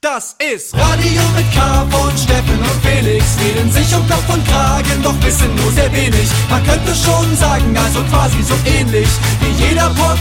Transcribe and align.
Das 0.00 0.36
ist 0.38 0.76
Radio 0.76 1.22
mit 1.34 1.52
K 1.52 1.84
von 1.90 2.16
Steffen 2.16 2.56
und 2.56 2.86
Felix. 2.86 3.36
Reden 3.40 3.68
sich 3.72 3.92
um 3.96 4.06
Kopf 4.06 4.32
und 4.32 4.46
Kragen, 4.46 5.02
doch 5.02 5.20
wissen 5.24 5.52
nur 5.56 5.72
sehr 5.72 5.92
wenig. 5.92 6.30
Man 6.48 6.62
könnte 6.62 6.94
schon 6.94 7.34
sagen, 7.34 7.76
also 7.76 8.04
quasi 8.04 8.40
so 8.44 8.54
ähnlich 8.64 9.08
wie 9.40 9.50
jeder 9.64 9.90
Podcast. 9.90 10.14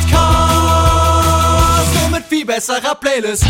Nur 1.94 2.10
mit 2.10 2.24
viel 2.28 2.44
besserer 2.44 2.96
Playlist. 2.96 3.46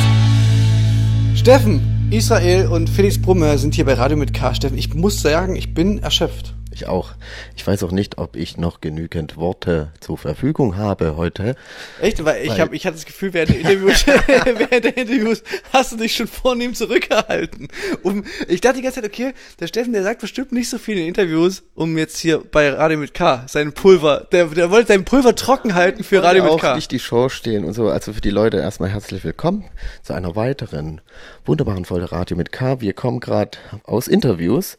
Steffen, 1.33 2.09
Israel 2.11 2.67
und 2.67 2.89
Felix 2.89 3.17
Brummer 3.21 3.57
sind 3.57 3.75
hier 3.75 3.85
bei 3.85 3.93
Radio 3.93 4.17
mit 4.17 4.33
K. 4.33 4.53
Steffen, 4.53 4.77
ich 4.77 4.93
muss 4.93 5.21
sagen, 5.21 5.55
ich 5.55 5.73
bin 5.73 5.99
erschöpft. 5.99 6.56
Ich 6.77 6.87
auch. 6.87 7.09
Ich 7.55 7.65
weiß 7.65 7.81
auch 7.81 7.91
nicht, 7.91 8.19
ob 8.19 8.35
ich 8.35 8.57
noch 8.57 8.81
genügend 8.81 9.35
Worte 9.35 9.91
zur 9.99 10.15
Verfügung 10.15 10.77
habe 10.77 11.17
heute. 11.17 11.55
Echt? 11.99 12.23
Weil 12.23 12.45
ich, 12.45 12.59
hab, 12.59 12.71
ich 12.71 12.85
hatte 12.85 12.97
das 12.97 13.05
Gefühl, 13.07 13.33
während 13.33 13.49
der, 13.49 13.61
Interviews, 13.61 14.05
während 14.27 14.85
der 14.85 14.95
Interviews 14.95 15.41
hast 15.73 15.93
du 15.93 15.97
dich 15.97 16.15
schon 16.15 16.27
vornehm 16.27 16.75
zurückgehalten. 16.75 17.69
Um, 18.03 18.25
ich 18.47 18.61
dachte 18.61 18.77
die 18.77 18.83
ganze 18.83 19.01
Zeit, 19.01 19.09
okay, 19.09 19.33
der 19.59 19.65
Steffen, 19.65 19.91
der 19.91 20.03
sagt 20.03 20.21
bestimmt 20.21 20.51
nicht 20.51 20.69
so 20.69 20.77
viel 20.77 20.99
in 20.99 21.07
Interviews, 21.07 21.63
um 21.73 21.97
jetzt 21.97 22.19
hier 22.19 22.43
bei 22.51 22.69
Radio 22.69 22.99
mit 22.99 23.15
K, 23.15 23.45
sein 23.47 23.73
Pulver, 23.73 24.27
der, 24.31 24.45
der 24.45 24.69
wollte 24.69 24.89
sein 24.89 25.03
Pulver 25.03 25.33
trocken 25.33 25.73
halten 25.73 26.03
für 26.03 26.21
Radio 26.21 26.43
mit 26.43 26.61
K. 26.61 26.73
auch 26.73 26.75
nicht 26.75 26.91
die 26.91 26.99
Show 26.99 27.29
stehen 27.29 27.65
und 27.65 27.73
so. 27.73 27.89
Also 27.89 28.13
für 28.13 28.21
die 28.21 28.29
Leute 28.29 28.57
erstmal 28.57 28.89
herzlich 28.89 29.23
willkommen 29.23 29.65
zu 30.03 30.13
einer 30.13 30.35
weiteren 30.35 31.01
wunderbaren 31.43 31.85
Folge 31.85 32.11
Radio 32.11 32.37
mit 32.37 32.51
K. 32.51 32.81
Wir 32.81 32.93
kommen 32.93 33.19
gerade 33.19 33.57
aus 33.83 34.07
Interviews 34.07 34.77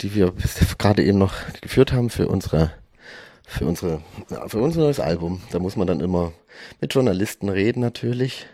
die 0.00 0.14
wir 0.14 0.32
gerade 0.78 1.04
eben 1.04 1.18
noch 1.18 1.34
geführt 1.60 1.92
haben 1.92 2.10
für 2.10 2.28
unsere 2.28 2.72
für 3.46 3.66
unsere 3.66 4.00
für 4.46 4.58
unser 4.58 4.80
neues 4.80 5.00
Album. 5.00 5.42
Da 5.50 5.58
muss 5.58 5.76
man 5.76 5.86
dann 5.86 6.00
immer 6.00 6.32
mit 6.80 6.94
Journalisten 6.94 7.48
reden 7.48 7.80
natürlich. 7.80 8.46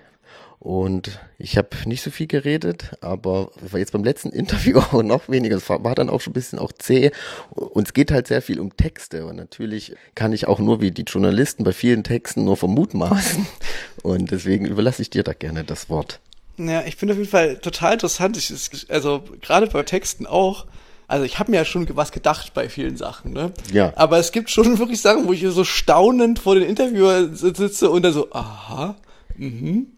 Und 0.58 1.20
ich 1.38 1.58
habe 1.58 1.68
nicht 1.84 2.02
so 2.02 2.10
viel 2.10 2.26
geredet, 2.26 2.92
aber 3.00 3.50
jetzt 3.74 3.92
beim 3.92 4.02
letzten 4.02 4.30
Interview 4.32 4.78
auch 4.78 5.02
noch 5.02 5.28
weniger. 5.28 5.56
Es 5.56 5.68
war 5.68 5.94
dann 5.94 6.08
auch 6.08 6.20
schon 6.20 6.30
ein 6.30 6.34
bisschen 6.34 6.58
auch 6.58 6.72
zäh. 6.72 7.12
Und 7.50 7.86
es 7.86 7.94
geht 7.94 8.10
halt 8.10 8.26
sehr 8.26 8.42
viel 8.42 8.58
um 8.58 8.76
Texte. 8.76 9.26
Und 9.26 9.36
natürlich 9.36 9.94
kann 10.14 10.32
ich 10.32 10.48
auch 10.48 10.58
nur 10.58 10.80
wie 10.80 10.90
die 10.90 11.02
Journalisten 11.02 11.62
bei 11.62 11.72
vielen 11.72 12.04
Texten 12.04 12.44
nur 12.44 12.56
vermutmaßen. 12.56 13.46
Und 14.02 14.30
deswegen 14.30 14.66
überlasse 14.66 15.02
ich 15.02 15.10
dir 15.10 15.22
da 15.22 15.34
gerne 15.34 15.62
das 15.62 15.88
Wort. 15.90 16.20
Ja, 16.56 16.82
ich 16.84 16.96
finde 16.96 17.12
auf 17.12 17.18
jeden 17.18 17.30
Fall 17.30 17.58
total 17.58 17.92
interessant. 17.92 18.36
Ich, 18.36 18.86
also 18.88 19.22
gerade 19.42 19.66
bei 19.66 19.82
Texten 19.82 20.26
auch 20.26 20.66
also 21.08 21.24
ich 21.24 21.38
habe 21.38 21.50
mir 21.50 21.58
ja 21.58 21.64
schon 21.64 21.86
was 21.94 22.12
gedacht 22.12 22.52
bei 22.54 22.68
vielen 22.68 22.96
Sachen, 22.96 23.32
ne? 23.32 23.52
Ja. 23.72 23.92
Aber 23.96 24.18
es 24.18 24.32
gibt 24.32 24.50
schon 24.50 24.78
wirklich 24.78 25.00
Sachen, 25.00 25.26
wo 25.26 25.32
ich 25.32 25.42
so 25.48 25.64
staunend 25.64 26.38
vor 26.38 26.54
den 26.54 26.64
Interviewer 26.64 27.34
sitze 27.34 27.90
und 27.90 28.02
dann 28.02 28.12
so, 28.12 28.30
aha, 28.32 28.96
mhm. 29.36 29.88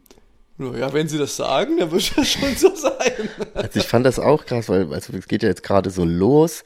Ja, 0.58 0.92
wenn 0.92 1.06
sie 1.06 1.18
das 1.18 1.36
sagen, 1.36 1.78
dann 1.78 1.92
wird 1.92 2.18
das 2.18 2.28
schon 2.28 2.56
so 2.56 2.74
sein. 2.74 3.28
Also 3.54 3.78
ich 3.78 3.86
fand 3.86 4.04
das 4.04 4.18
auch 4.18 4.44
krass, 4.44 4.68
weil 4.68 4.92
also 4.92 5.12
es 5.12 5.28
geht 5.28 5.44
ja 5.44 5.48
jetzt 5.48 5.62
gerade 5.62 5.88
so 5.90 6.04
los 6.04 6.64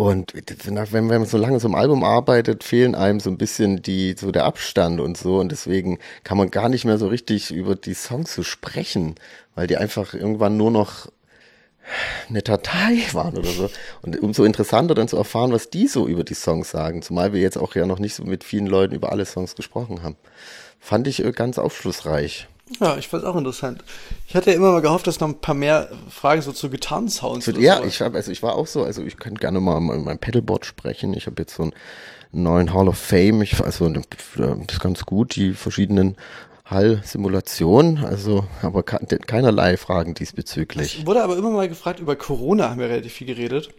und 0.00 0.32
wenn 0.34 1.06
man 1.06 1.26
so 1.26 1.36
lange 1.36 1.60
so 1.60 1.68
im 1.68 1.74
Album 1.74 2.04
arbeitet, 2.04 2.64
fehlen 2.64 2.94
einem 2.94 3.20
so 3.20 3.28
ein 3.28 3.36
bisschen 3.36 3.82
die, 3.82 4.14
so 4.18 4.30
der 4.30 4.46
Abstand 4.46 4.98
und 4.98 5.18
so. 5.18 5.38
Und 5.38 5.52
deswegen 5.52 5.98
kann 6.24 6.38
man 6.38 6.50
gar 6.50 6.70
nicht 6.70 6.86
mehr 6.86 6.96
so 6.96 7.08
richtig 7.08 7.50
über 7.50 7.74
die 7.74 7.92
Songs 7.92 8.34
so 8.34 8.42
sprechen, 8.42 9.16
weil 9.54 9.66
die 9.66 9.76
einfach 9.76 10.14
irgendwann 10.14 10.56
nur 10.56 10.70
noch 10.70 11.08
eine 12.28 12.42
Datei 12.42 13.02
waren 13.12 13.36
oder 13.36 13.50
so. 13.50 13.70
Und 14.02 14.20
umso 14.22 14.44
interessanter 14.44 14.94
dann 14.94 15.08
zu 15.08 15.16
erfahren, 15.16 15.52
was 15.52 15.70
die 15.70 15.86
so 15.86 16.06
über 16.06 16.24
die 16.24 16.34
Songs 16.34 16.70
sagen, 16.70 17.02
zumal 17.02 17.32
wir 17.32 17.40
jetzt 17.40 17.56
auch 17.58 17.74
ja 17.74 17.86
noch 17.86 17.98
nicht 17.98 18.14
so 18.14 18.24
mit 18.24 18.44
vielen 18.44 18.66
Leuten 18.66 18.94
über 18.94 19.12
alle 19.12 19.24
Songs 19.24 19.56
gesprochen 19.56 20.02
haben. 20.02 20.16
Fand 20.78 21.06
ich 21.06 21.24
äh, 21.24 21.32
ganz 21.32 21.58
aufschlussreich. 21.58 22.48
Ja, 22.78 22.96
ich 22.96 23.08
fand 23.08 23.24
es 23.24 23.28
auch 23.28 23.36
interessant. 23.36 23.82
Ich 24.28 24.36
hatte 24.36 24.50
ja 24.50 24.56
immer 24.56 24.70
mal 24.70 24.80
gehofft, 24.80 25.06
dass 25.08 25.18
noch 25.18 25.28
ein 25.28 25.40
paar 25.40 25.56
mehr 25.56 25.90
Fragen 26.08 26.40
so 26.40 26.52
zu 26.52 26.70
Gitarrensounds 26.70 27.44
zu, 27.44 27.52
Ja, 27.60 27.78
so. 27.78 27.84
ich 27.84 28.00
hab, 28.00 28.14
also 28.14 28.30
ich 28.30 28.42
war 28.44 28.54
auch 28.54 28.68
so, 28.68 28.84
also 28.84 29.02
ich 29.02 29.16
könnte 29.16 29.40
gerne 29.40 29.58
mal 29.60 29.80
mein, 29.80 30.04
mein 30.04 30.18
Pedalboard 30.18 30.64
sprechen. 30.64 31.12
Ich 31.14 31.26
habe 31.26 31.42
jetzt 31.42 31.56
so 31.56 31.64
einen 31.64 31.72
neuen 32.30 32.72
Hall 32.72 32.86
of 32.86 32.96
Fame, 32.96 33.42
ich, 33.42 33.60
also 33.60 33.88
das 33.88 34.04
ist 34.36 34.80
ganz 34.80 35.04
gut, 35.04 35.34
die 35.34 35.52
verschiedenen 35.52 36.16
Hall-Simulation, 36.70 37.98
also 38.04 38.44
aber 38.62 38.82
keinerlei 38.82 39.76
Fragen 39.76 40.14
diesbezüglich. 40.14 41.00
Es 41.00 41.06
wurde 41.06 41.22
aber 41.22 41.36
immer 41.36 41.50
mal 41.50 41.68
gefragt, 41.68 42.00
über 42.00 42.16
Corona 42.16 42.70
haben 42.70 42.80
wir 42.80 42.88
relativ 42.88 43.12
viel 43.12 43.26
geredet. 43.26 43.70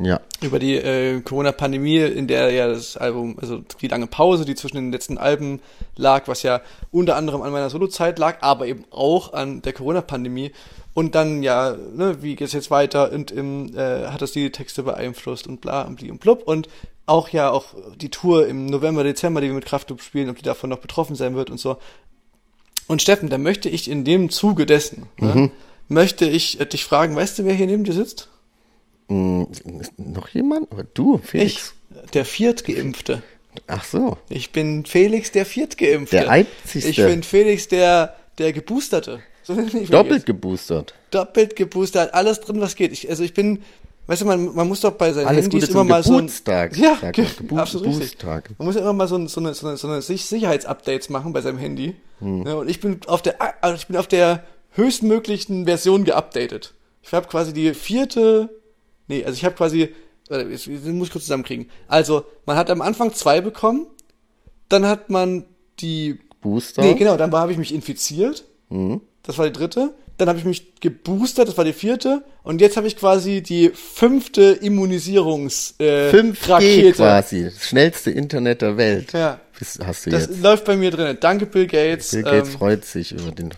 Ja. 0.00 0.20
Über 0.40 0.60
die 0.60 0.76
äh, 0.76 1.20
Corona-Pandemie, 1.20 1.98
in 1.98 2.28
der 2.28 2.52
ja 2.52 2.68
das 2.68 2.96
Album, 2.96 3.36
also 3.40 3.62
die 3.80 3.88
lange 3.88 4.06
Pause, 4.06 4.44
die 4.44 4.54
zwischen 4.54 4.76
den 4.76 4.92
letzten 4.92 5.18
Alben 5.18 5.60
lag, 5.96 6.28
was 6.28 6.44
ja 6.44 6.60
unter 6.92 7.16
anderem 7.16 7.42
an 7.42 7.50
meiner 7.50 7.68
Solo-Zeit 7.68 8.18
lag, 8.20 8.36
aber 8.40 8.66
eben 8.66 8.84
auch 8.90 9.32
an 9.32 9.60
der 9.62 9.72
Corona-Pandemie. 9.72 10.52
Und 10.94 11.16
dann 11.16 11.42
ja, 11.42 11.76
ne, 11.94 12.22
wie 12.22 12.36
geht 12.36 12.46
es 12.46 12.52
jetzt 12.52 12.70
weiter 12.70 13.12
und 13.12 13.32
im, 13.32 13.76
äh, 13.76 14.06
hat 14.06 14.22
das 14.22 14.32
die 14.32 14.50
Texte 14.50 14.84
beeinflusst 14.84 15.48
und 15.48 15.60
bla 15.60 15.82
und 15.82 15.96
bli 15.96 16.10
und 16.10 16.20
blub. 16.20 16.42
Und 16.44 16.68
auch 17.06 17.30
ja 17.30 17.50
auch 17.50 17.74
die 17.96 18.10
Tour 18.10 18.46
im 18.46 18.66
November, 18.66 19.02
Dezember, 19.02 19.40
die 19.40 19.48
wir 19.48 19.54
mit 19.54 19.64
Kraftclub 19.64 20.02
spielen, 20.02 20.30
ob 20.30 20.36
die 20.36 20.42
davon 20.42 20.70
noch 20.70 20.78
betroffen 20.78 21.16
sein 21.16 21.34
wird 21.34 21.50
und 21.50 21.58
so. 21.58 21.78
Und 22.88 23.02
Steffen, 23.02 23.28
da 23.28 23.38
möchte 23.38 23.68
ich 23.68 23.88
in 23.88 24.04
dem 24.04 24.30
Zuge 24.30 24.66
dessen, 24.66 25.04
ne, 25.18 25.34
mhm. 25.34 25.40
ne, 25.42 25.50
möchte 25.88 26.24
ich 26.24 26.58
äh, 26.58 26.66
dich 26.66 26.84
fragen, 26.84 27.14
weißt 27.14 27.38
du, 27.38 27.44
wer 27.44 27.54
hier 27.54 27.66
neben 27.66 27.84
dir 27.84 27.92
sitzt? 27.92 28.28
Mm, 29.08 29.44
noch 29.96 30.28
jemand? 30.30 30.72
Aber 30.72 30.84
du, 30.84 31.18
Felix. 31.18 31.74
Ich, 31.92 32.10
der 32.10 32.24
Viertgeimpfte. 32.24 33.22
Ach 33.66 33.84
so. 33.84 34.16
Ich 34.28 34.50
bin 34.50 34.84
Felix 34.84 35.30
der 35.30 35.46
Viertgeimpfte. 35.46 36.16
Der 36.16 36.30
einzigste. 36.30 36.90
Ich 36.90 36.96
bin 36.96 37.22
Felix 37.22 37.68
der, 37.68 38.16
der 38.38 38.52
Geboosterte. 38.52 39.20
So 39.44 39.54
Doppelt 39.54 40.26
geboostert. 40.26 40.92
Doppelt 41.10 41.56
geboostert, 41.56 42.12
alles 42.12 42.40
drin, 42.40 42.60
was 42.60 42.76
geht. 42.76 42.92
Ich, 42.92 43.08
also 43.08 43.24
ich 43.24 43.32
bin, 43.32 43.62
Weißt 44.08 44.22
du, 44.22 44.26
man, 44.26 44.54
man 44.54 44.66
muss 44.66 44.80
doch 44.80 44.92
bei 44.92 45.12
seinen 45.12 45.26
Alles 45.26 45.44
Handys 45.44 45.68
immer 45.68 45.84
mal 45.84 46.02
Geburtstag, 46.02 46.74
so 46.74 46.82
ein, 46.82 46.96
ja, 47.02 47.10
ge 47.10 47.26
Geburt, 47.36 47.60
absolut 47.60 47.88
richtig. 47.88 48.24
Man 48.24 48.66
muss 48.66 48.74
ja 48.74 48.80
immer 48.80 48.94
mal 48.94 49.06
so, 49.06 49.26
so 49.26 49.38
eine, 49.38 49.52
so 49.52 49.68
eine, 49.68 49.76
so 49.76 49.86
eine 49.86 50.00
Sicherheitsupdates 50.00 51.10
machen 51.10 51.34
bei 51.34 51.42
seinem 51.42 51.58
Handy. 51.58 51.94
Hm. 52.20 52.46
Ja, 52.46 52.54
und 52.54 52.70
ich 52.70 52.80
bin 52.80 53.00
auf 53.06 53.20
der, 53.20 53.36
also 53.62 53.76
ich 53.76 53.86
bin 53.86 53.98
auf 53.98 54.06
der 54.06 54.44
höchstmöglichen 54.70 55.66
Version 55.66 56.04
geupdatet. 56.04 56.72
Ich 57.02 57.12
habe 57.12 57.28
quasi 57.28 57.52
die 57.52 57.74
vierte, 57.74 58.48
nee, 59.08 59.22
also 59.26 59.36
ich 59.36 59.44
habe 59.44 59.54
quasi, 59.54 59.94
jetzt 60.30 60.66
muss 60.66 61.08
ich 61.08 61.12
kurz 61.12 61.24
zusammenkriegen. 61.24 61.68
Also, 61.86 62.24
man 62.46 62.56
hat 62.56 62.70
am 62.70 62.80
Anfang 62.80 63.12
zwei 63.12 63.42
bekommen, 63.42 63.88
dann 64.70 64.86
hat 64.86 65.10
man 65.10 65.44
die 65.80 66.18
Booster. 66.40 66.80
Nee, 66.80 66.94
genau, 66.94 67.18
dann 67.18 67.30
habe 67.32 67.52
ich 67.52 67.58
mich 67.58 67.74
infiziert. 67.74 68.46
Mhm. 68.70 69.02
Das 69.22 69.36
war 69.36 69.44
die 69.44 69.52
dritte 69.52 69.92
dann 70.18 70.28
habe 70.28 70.38
ich 70.38 70.44
mich 70.44 70.80
geboostert, 70.80 71.48
das 71.48 71.56
war 71.56 71.64
die 71.64 71.72
vierte, 71.72 72.22
und 72.42 72.60
jetzt 72.60 72.76
habe 72.76 72.86
ich 72.88 72.96
quasi 72.96 73.40
die 73.40 73.70
fünfte 73.70 74.42
Immunisierungsrakete. 74.42 75.84
Äh, 75.84 76.10
5G 76.10 76.92
quasi, 76.92 77.44
das 77.44 77.66
schnellste 77.66 78.10
Internet 78.10 78.62
der 78.62 78.76
Welt. 78.76 79.12
Ja. 79.12 79.40
Das 79.58 79.78
hast 79.84 80.06
du 80.06 80.10
das 80.10 80.26
jetzt. 80.26 80.42
läuft 80.42 80.64
bei 80.64 80.76
mir 80.76 80.90
drin. 80.90 81.16
Danke 81.20 81.46
Bill 81.46 81.66
Gates. 81.66 82.10
Bill 82.10 82.22
Gates 82.22 82.48
ähm, 82.48 82.58
freut 82.58 82.84
sich 82.84 83.12
über 83.12 83.30
den. 83.32 83.54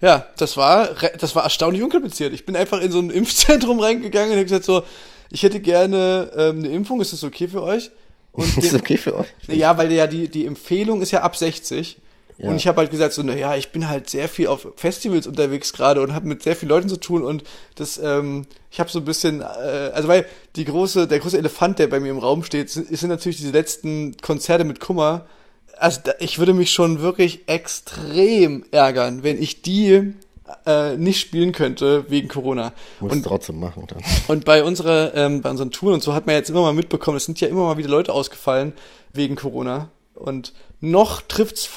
Ja, 0.00 0.26
das 0.36 0.56
war, 0.56 0.90
das 1.18 1.34
war 1.34 1.44
erstaunlich 1.44 1.82
unkompliziert. 1.82 2.32
Ich 2.32 2.44
bin 2.44 2.56
einfach 2.56 2.80
in 2.80 2.90
so 2.90 2.98
ein 2.98 3.10
Impfzentrum 3.10 3.80
reingegangen 3.80 4.30
und 4.30 4.36
habe 4.36 4.44
gesagt 4.44 4.64
so, 4.64 4.82
ich 5.30 5.42
hätte 5.42 5.60
gerne 5.60 6.30
ähm, 6.36 6.58
eine 6.58 6.68
Impfung, 6.68 7.00
ist 7.00 7.12
das 7.12 7.24
okay 7.24 7.48
für 7.48 7.62
euch? 7.62 7.90
Und 8.32 8.44
ist 8.58 8.72
das 8.72 8.80
okay 8.80 8.96
für 8.96 9.18
euch? 9.18 9.28
Ja, 9.48 9.76
weil 9.78 9.90
ja 9.92 10.06
die, 10.06 10.28
die 10.28 10.46
Empfehlung 10.46 11.00
ist 11.00 11.10
ja 11.10 11.22
ab 11.22 11.36
60. 11.36 11.98
Ja. 12.42 12.48
Und 12.48 12.56
ich 12.56 12.66
habe 12.66 12.78
halt 12.78 12.90
gesagt, 12.90 13.14
so, 13.14 13.22
naja, 13.22 13.54
ich 13.54 13.70
bin 13.70 13.88
halt 13.88 14.10
sehr 14.10 14.28
viel 14.28 14.48
auf 14.48 14.66
Festivals 14.74 15.28
unterwegs 15.28 15.72
gerade 15.72 16.02
und 16.02 16.12
habe 16.12 16.26
mit 16.26 16.42
sehr 16.42 16.56
vielen 16.56 16.70
Leuten 16.70 16.88
zu 16.88 16.98
tun 16.98 17.22
und 17.22 17.44
das, 17.76 17.98
ähm, 17.98 18.46
ich 18.70 18.80
habe 18.80 18.90
so 18.90 18.98
ein 18.98 19.04
bisschen, 19.04 19.42
äh, 19.42 19.44
also 19.44 20.08
weil 20.08 20.26
die 20.56 20.64
große, 20.64 21.06
der 21.06 21.20
große 21.20 21.38
Elefant, 21.38 21.78
der 21.78 21.86
bei 21.86 22.00
mir 22.00 22.10
im 22.10 22.18
Raum 22.18 22.42
steht, 22.42 22.68
sind, 22.68 22.88
sind 22.88 23.08
natürlich 23.08 23.36
diese 23.36 23.52
letzten 23.52 24.16
Konzerte 24.20 24.64
mit 24.64 24.80
Kummer. 24.80 25.26
Also 25.78 26.00
da, 26.02 26.12
ich 26.18 26.40
würde 26.40 26.52
mich 26.52 26.72
schon 26.72 27.00
wirklich 27.00 27.48
extrem 27.48 28.64
ärgern, 28.72 29.22
wenn 29.22 29.40
ich 29.40 29.62
die 29.62 30.14
äh, 30.66 30.96
nicht 30.96 31.20
spielen 31.20 31.52
könnte 31.52 32.10
wegen 32.10 32.26
Corona. 32.26 32.72
Muss 32.98 33.12
und 33.12 33.22
trotzdem 33.22 33.60
machen 33.60 33.86
dann. 33.86 34.02
Und 34.26 34.44
bei 34.44 34.64
unserer, 34.64 35.14
ähm, 35.14 35.42
bei 35.42 35.50
unseren 35.50 35.70
Touren 35.70 35.94
und 35.94 36.02
so 36.02 36.12
hat 36.12 36.26
man 36.26 36.34
jetzt 36.34 36.50
immer 36.50 36.62
mal 36.62 36.72
mitbekommen, 36.72 37.16
es 37.16 37.24
sind 37.24 37.40
ja 37.40 37.48
immer 37.48 37.66
mal 37.66 37.76
wieder 37.76 37.88
Leute 37.88 38.12
ausgefallen 38.12 38.72
wegen 39.12 39.36
Corona. 39.36 39.90
Und 40.14 40.52
noch 40.80 41.22
trifft's 41.22 41.68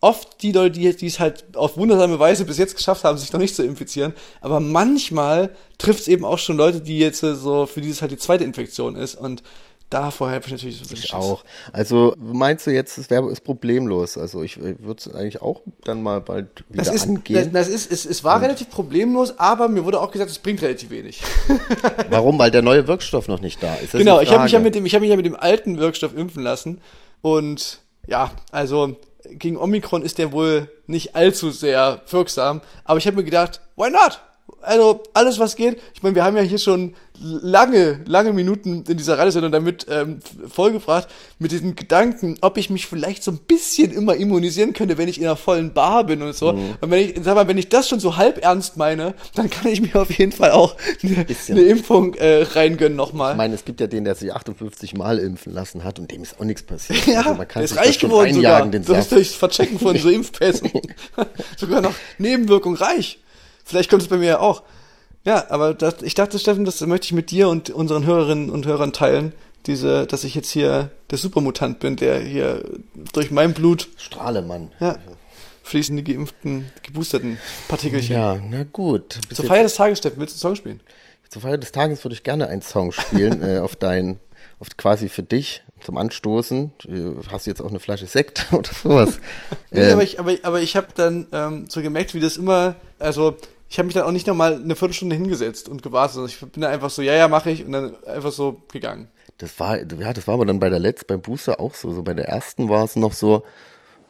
oft 0.00 0.42
die 0.42 0.52
Leute, 0.52 0.78
die, 0.78 0.96
die 0.96 1.06
es 1.06 1.18
halt 1.18 1.56
auf 1.56 1.76
wundersame 1.76 2.18
Weise 2.18 2.44
bis 2.44 2.58
jetzt 2.58 2.76
geschafft 2.76 3.04
haben, 3.04 3.18
sich 3.18 3.32
noch 3.32 3.40
nicht 3.40 3.54
zu 3.54 3.64
infizieren. 3.64 4.14
Aber 4.40 4.60
manchmal 4.60 5.50
trifft 5.78 6.00
es 6.00 6.08
eben 6.08 6.24
auch 6.24 6.38
schon 6.38 6.56
Leute, 6.56 6.80
die 6.80 6.98
jetzt 6.98 7.20
so, 7.20 7.66
für 7.66 7.80
die 7.80 7.90
es 7.90 8.00
halt 8.00 8.12
die 8.12 8.16
zweite 8.16 8.44
Infektion 8.44 8.94
ist. 8.94 9.16
Und 9.16 9.42
davor 9.90 10.30
habe 10.30 10.44
ich 10.44 10.52
natürlich 10.52 10.76
so 10.76 10.84
ein 10.84 10.88
bisschen 10.88 11.04
Ich 11.04 11.14
auch. 11.14 11.44
Also 11.72 12.14
meinst 12.18 12.66
du 12.66 12.70
jetzt, 12.70 12.96
es 12.98 13.10
wäre 13.10 13.28
ist 13.30 13.42
problemlos? 13.42 14.16
Also 14.16 14.42
ich, 14.42 14.56
ich 14.56 14.78
würde 14.80 15.00
es 15.00 15.12
eigentlich 15.12 15.42
auch 15.42 15.62
dann 15.82 16.02
mal 16.02 16.20
bald 16.20 16.64
wieder 16.68 16.84
das 16.84 16.94
ist, 16.94 17.08
angehen. 17.08 17.52
Das, 17.52 17.66
das 17.66 17.74
ist, 17.74 17.90
es, 17.90 18.06
es 18.06 18.22
war 18.22 18.36
Und 18.36 18.42
relativ 18.42 18.70
problemlos, 18.70 19.36
aber 19.38 19.68
mir 19.68 19.84
wurde 19.84 20.00
auch 20.00 20.12
gesagt, 20.12 20.30
es 20.30 20.38
bringt 20.38 20.62
relativ 20.62 20.90
wenig. 20.90 21.22
Warum? 22.10 22.38
Weil 22.38 22.52
der 22.52 22.62
neue 22.62 22.86
Wirkstoff 22.86 23.26
noch 23.26 23.40
nicht 23.40 23.60
da 23.62 23.74
ist. 23.76 23.92
genau, 23.92 24.20
ich 24.20 24.30
habe 24.30 24.44
mich 24.44 24.52
ja 24.52 24.60
mit 24.60 24.76
dem, 24.76 24.86
ich 24.86 24.94
habe 24.94 25.00
mich 25.00 25.10
ja 25.10 25.16
mit 25.16 25.26
dem 25.26 25.36
alten 25.36 25.78
Wirkstoff 25.78 26.16
impfen 26.16 26.42
lassen 26.44 26.80
und 27.20 27.80
ja, 28.06 28.30
also 28.52 28.96
gegen 29.32 29.56
Omikron 29.56 30.02
ist 30.02 30.18
der 30.18 30.32
wohl 30.32 30.70
nicht 30.86 31.16
allzu 31.16 31.50
sehr 31.50 32.02
wirksam. 32.08 32.60
Aber 32.84 32.98
ich 32.98 33.06
habe 33.06 33.16
mir 33.16 33.24
gedacht, 33.24 33.60
why 33.76 33.90
not? 33.90 34.20
also 34.62 35.02
alles 35.14 35.38
was 35.38 35.56
geht. 35.56 35.80
Ich 35.94 36.02
meine, 36.02 36.14
wir 36.14 36.24
haben 36.24 36.36
ja 36.36 36.42
hier 36.42 36.58
schon 36.58 36.94
lange, 37.20 38.00
lange 38.06 38.32
Minuten 38.32 38.84
in 38.88 38.96
dieser 38.96 39.18
Radiosendung 39.18 39.52
damit 39.52 39.86
ähm, 39.88 40.20
vollgebracht 40.48 41.08
mit 41.38 41.52
diesen 41.52 41.76
Gedanken, 41.76 42.36
ob 42.40 42.58
ich 42.58 42.70
mich 42.70 42.86
vielleicht 42.86 43.22
so 43.22 43.30
ein 43.30 43.38
bisschen 43.38 43.92
immer 43.92 44.14
immunisieren 44.16 44.72
könnte, 44.72 44.98
wenn 44.98 45.08
ich 45.08 45.18
in 45.18 45.24
einer 45.24 45.36
vollen 45.36 45.72
Bar 45.72 46.04
bin 46.04 46.22
und 46.22 46.34
so. 46.34 46.52
Mhm. 46.52 46.74
Und 46.80 46.90
wenn 46.90 47.08
ich, 47.08 47.20
sag 47.22 47.34
mal, 47.34 47.48
wenn 47.48 47.58
ich 47.58 47.68
das 47.68 47.88
schon 47.88 48.00
so 48.00 48.16
halb 48.16 48.42
ernst 48.42 48.76
meine, 48.76 49.14
dann 49.34 49.50
kann 49.50 49.70
ich 49.70 49.80
mir 49.80 50.00
auf 50.00 50.10
jeden 50.10 50.32
Fall 50.32 50.52
auch 50.52 50.76
eine, 51.02 51.26
eine 51.48 51.62
Impfung 51.62 52.14
äh, 52.14 52.42
reingönnen 52.42 52.96
nochmal. 52.96 53.32
Ich 53.32 53.38
meine, 53.38 53.54
es 53.54 53.64
gibt 53.64 53.80
ja 53.80 53.86
den, 53.86 54.04
der 54.04 54.14
sich 54.14 54.32
58 54.32 54.94
Mal 54.94 55.18
impfen 55.18 55.52
lassen 55.52 55.84
hat 55.84 55.98
und 55.98 56.10
dem 56.10 56.22
ist 56.22 56.40
auch 56.40 56.44
nichts 56.44 56.62
passiert. 56.62 57.06
Ja, 57.06 57.20
also 57.20 57.34
man 57.34 57.48
kann 57.48 57.60
der 57.60 57.64
ist 57.64 57.76
reich 57.76 57.98
geworden 57.98 58.34
sogar. 58.34 58.66
Den 58.66 58.84
durch, 58.84 59.08
durchs 59.08 59.34
Verchecken 59.34 59.78
von 59.78 59.96
so 59.96 60.08
Impfpässen. 60.18 60.70
sogar 61.56 61.80
noch 61.80 61.94
Nebenwirkung 62.18 62.74
reich. 62.74 63.18
Vielleicht 63.64 63.90
kommt 63.90 64.02
es 64.02 64.08
bei 64.08 64.16
mir 64.16 64.26
ja 64.26 64.40
auch. 64.40 64.62
Ja, 65.28 65.44
aber 65.50 65.74
das, 65.74 65.96
ich 66.00 66.14
dachte, 66.14 66.38
Steffen, 66.38 66.64
das 66.64 66.80
möchte 66.80 67.04
ich 67.04 67.12
mit 67.12 67.30
dir 67.30 67.50
und 67.50 67.68
unseren 67.68 68.06
Hörerinnen 68.06 68.48
und 68.48 68.64
Hörern 68.64 68.94
teilen. 68.94 69.34
Diese, 69.66 70.06
dass 70.06 70.24
ich 70.24 70.34
jetzt 70.34 70.48
hier 70.48 70.90
der 71.10 71.18
Supermutant 71.18 71.80
bin, 71.80 71.96
der 71.96 72.18
hier 72.18 72.64
durch 73.12 73.30
mein 73.30 73.52
Blut. 73.52 73.90
Strahlemann. 73.98 74.72
Ja. 74.80 74.96
Fließen 75.64 75.94
die 75.98 76.04
geimpften, 76.04 76.72
geboosterten 76.82 77.36
Partikelchen. 77.68 78.16
Ja, 78.16 78.38
na 78.42 78.64
gut. 78.64 79.18
Zur 79.30 79.44
Feier 79.44 79.64
des 79.64 79.74
Tages, 79.74 79.98
Steffen, 79.98 80.18
willst 80.18 80.32
du 80.32 80.36
einen 80.36 80.54
Song 80.54 80.56
spielen? 80.56 80.80
Zur 81.28 81.42
Feier 81.42 81.58
des 81.58 81.72
Tages 81.72 82.02
würde 82.02 82.14
ich 82.14 82.22
gerne 82.22 82.48
einen 82.48 82.62
Song 82.62 82.90
spielen, 82.90 83.42
äh, 83.46 83.58
auf 83.58 83.76
dein, 83.76 84.18
auf 84.60 84.68
quasi 84.78 85.10
für 85.10 85.24
dich 85.24 85.62
zum 85.84 85.98
Anstoßen. 85.98 86.72
Du 86.78 87.20
hast 87.30 87.46
jetzt 87.46 87.60
auch 87.60 87.68
eine 87.68 87.80
Flasche 87.80 88.06
Sekt 88.06 88.46
oder 88.52 88.70
sowas. 88.72 89.18
nee, 89.72 89.80
ähm, 89.80 89.92
aber 89.92 90.02
ich, 90.02 90.18
aber, 90.18 90.32
aber 90.42 90.62
ich 90.62 90.74
habe 90.74 90.86
dann 90.94 91.26
ähm, 91.32 91.66
so 91.68 91.82
gemerkt, 91.82 92.14
wie 92.14 92.20
das 92.20 92.38
immer, 92.38 92.76
also 92.98 93.36
ich 93.68 93.78
habe 93.78 93.86
mich 93.86 93.94
dann 93.94 94.04
auch 94.04 94.12
nicht 94.12 94.26
nochmal 94.26 94.54
eine 94.54 94.76
Viertelstunde 94.76 95.14
hingesetzt 95.14 95.68
und 95.68 95.82
gewartet, 95.82 96.14
sondern 96.14 96.30
ich 96.30 96.40
bin 96.40 96.62
dann 96.62 96.72
einfach 96.72 96.90
so, 96.90 97.02
ja, 97.02 97.14
ja, 97.14 97.28
mache 97.28 97.50
ich 97.50 97.64
und 97.64 97.72
dann 97.72 98.02
einfach 98.04 98.32
so 98.32 98.62
gegangen. 98.72 99.08
Das 99.38 99.58
war, 99.60 99.78
ja, 99.78 100.12
das 100.12 100.26
war 100.26 100.34
aber 100.34 100.46
dann 100.46 100.58
bei 100.58 100.70
der 100.70 100.78
letzten, 100.78 101.06
beim 101.06 101.20
Booster 101.20 101.60
auch 101.60 101.74
so. 101.74 101.92
So 101.92 102.02
bei 102.02 102.14
der 102.14 102.26
ersten 102.28 102.68
war 102.68 102.84
es 102.84 102.96
noch 102.96 103.12
so, 103.12 103.44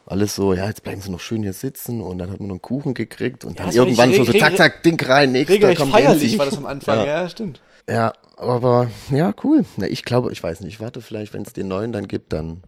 alles 0.06 0.34
so, 0.34 0.54
ja, 0.54 0.66
jetzt 0.66 0.84
bleiben 0.84 1.00
sie 1.00 1.10
noch 1.10 1.20
schön 1.20 1.42
hier 1.42 1.52
sitzen 1.52 2.00
und 2.00 2.18
dann 2.18 2.30
hat 2.30 2.40
man 2.40 2.48
noch 2.48 2.54
einen 2.54 2.62
Kuchen 2.62 2.94
gekriegt 2.94 3.44
und 3.44 3.58
ja, 3.58 3.66
dann 3.66 3.74
irgendwann 3.74 4.14
so, 4.14 4.24
so 4.24 4.32
zack, 4.32 4.56
zack, 4.56 4.82
Ding 4.82 5.00
rein, 5.04 5.32
nächster 5.32 5.74
kommt 5.74 5.92
feierlich 5.92 6.38
war 6.38 6.46
das 6.46 6.56
am 6.56 6.64
Anfang, 6.64 7.00
ja, 7.00 7.22
ja 7.22 7.28
stimmt. 7.28 7.60
Ja, 7.88 8.12
aber 8.36 8.90
ja, 9.10 9.34
cool. 9.42 9.64
Na, 9.76 9.86
ich 9.86 10.04
glaube, 10.04 10.30
ich 10.32 10.42
weiß 10.42 10.60
nicht, 10.60 10.74
ich 10.74 10.80
warte 10.80 11.00
vielleicht, 11.00 11.34
wenn 11.34 11.42
es 11.42 11.52
den 11.52 11.68
neuen 11.68 11.92
dann 11.92 12.06
gibt, 12.06 12.32
dann 12.32 12.62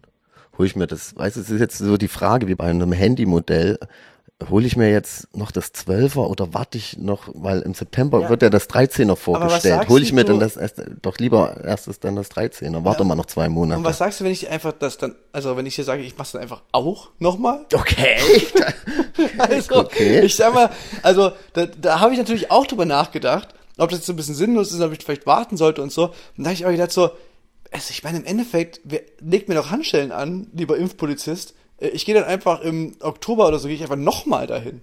hole 0.59 0.67
ich 0.67 0.77
mir 0.77 0.87
das. 0.87 1.17
Weißt 1.17 1.37
du, 1.37 1.41
es 1.41 1.51
ist 1.51 1.61
jetzt 1.61 1.79
so 1.79 1.97
die 1.97 2.09
Frage 2.09 2.49
wie 2.49 2.55
bei 2.55 2.65
einem 2.65 2.93
Handymodell 2.93 3.79
hole 4.49 4.67
ich 4.67 4.77
mir 4.77 4.91
jetzt 4.91 5.35
noch 5.37 5.51
das 5.51 5.75
12er 5.75 6.27
oder 6.27 6.55
warte 6.55 6.79
ich 6.79 6.97
noch, 6.97 7.29
weil 7.35 7.61
im 7.61 7.75
September 7.75 8.23
ja. 8.23 8.29
wird 8.31 8.43
ja 8.43 8.49
das 8.49 8.71
13er 8.71 9.17
vorgestellt. 9.17 9.89
Hole 9.89 10.03
ich 10.03 10.13
mir 10.13 10.25
dann 10.25 10.41
das 10.41 10.57
erst, 10.57 10.81
doch 11.03 11.19
lieber 11.19 11.59
erstes 11.63 12.01
dann 12.01 12.17
das 12.17 12.31
13er. 12.31 12.85
Warte 12.85 13.01
ja. 13.01 13.05
mal 13.05 13.17
noch 13.17 13.27
zwei 13.27 13.49
Monate. 13.49 13.79
Und 13.79 13.85
was 13.85 13.99
sagst 13.99 14.21
du, 14.21 14.25
wenn 14.25 14.33
ich 14.33 14.49
einfach 14.49 14.73
das 14.73 14.97
dann, 14.97 15.15
also 15.33 15.57
wenn 15.57 15.67
ich 15.67 15.77
dir 15.77 15.85
sage, 15.85 16.03
ich 16.03 16.17
mach's 16.17 16.33
dann 16.33 16.41
einfach 16.43 16.63
auch 16.73 17.11
nochmal? 17.19 17.67
Okay. 17.81 18.19
also, 19.39 19.77
okay. 19.77 20.21
ich 20.21 20.37
sag 20.37 20.55
mal, 20.55 20.71
also 21.03 21.33
da, 21.55 21.67
da 21.67 22.01
habe 22.01 22.13
ich 22.13 22.19
natürlich 22.19 22.51
auch 22.51 22.67
drüber 22.67 22.85
nachgedacht, 22.85 23.49
ob 23.79 23.89
das 23.91 24.01
jetzt 24.01 24.07
so 24.07 24.13
ein 24.13 24.17
bisschen 24.17 24.35
sinnlos 24.35 24.73
ist, 24.73 24.81
ob 24.81 24.93
ich 24.93 25.03
vielleicht 25.03 25.27
warten 25.27 25.57
sollte 25.57 25.83
und 25.83 25.91
so. 25.91 26.07
Und 26.37 26.45
da 26.45 26.47
habe 26.47 26.55
ich 26.55 26.67
auch 26.67 26.71
gedacht 26.71 26.93
so, 26.93 27.11
also 27.73 27.91
ich 27.91 28.03
meine, 28.03 28.19
im 28.19 28.25
Endeffekt, 28.25 28.81
wer, 28.85 29.01
legt 29.21 29.49
mir 29.49 29.55
doch 29.55 29.71
Handschellen 29.71 30.13
an, 30.13 30.49
lieber 30.53 30.77
Impfpolizist, 30.77 31.55
ich 31.81 32.05
gehe 32.05 32.15
dann 32.15 32.25
einfach 32.25 32.61
im 32.61 32.97
Oktober 33.01 33.49
oder 33.49 33.59
so, 33.59 33.69
gehe 33.69 33.77
ich 33.77 33.83
einfach 33.83 33.97
nochmal 33.97 34.47
dahin. 34.47 34.81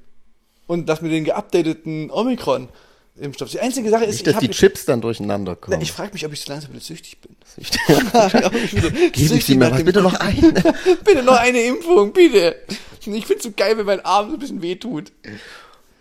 Und 0.68 0.88
das 0.90 1.02
mit 1.02 1.12
den 1.12 1.24
geupdateten 1.24 2.12
Omikron. 2.12 2.70
Impfstoff. 3.20 3.50
Die 3.50 3.60
einzige 3.60 3.90
Sache 3.90 4.06
ist, 4.06 4.14
Nicht, 4.16 4.28
dass 4.28 4.38
die 4.40 4.50
Chips 4.50 4.86
dann 4.86 5.02
durcheinander 5.02 5.56
kommen. 5.56 5.82
ich 5.82 5.92
frage 5.92 6.14
mich, 6.14 6.24
ob 6.26 6.34
ich 6.34 6.42
so 6.42 6.52
langsam 6.52 6.72
wieder 6.72 6.82
süchtig 6.82 7.18
bin. 7.20 7.36
Süchtig. 7.56 7.82
Geben 9.14 9.40
Sie 9.42 9.56
mir 9.56 9.72
was, 9.72 9.84
bitte 9.84 10.02
noch 10.02 10.14
eine. 10.20 10.54
bitte 11.04 11.24
noch 11.24 11.38
eine 11.38 11.62
Impfung, 11.62 12.14
bitte. 12.14 12.58
Ich 13.06 13.26
find's 13.26 13.44
so 13.44 13.52
geil, 13.56 13.78
wenn 13.78 13.86
mein 13.86 14.06
Arm 14.06 14.28
so 14.30 14.36
ein 14.36 14.40
bisschen 14.40 14.62
wehtut. 14.62 15.12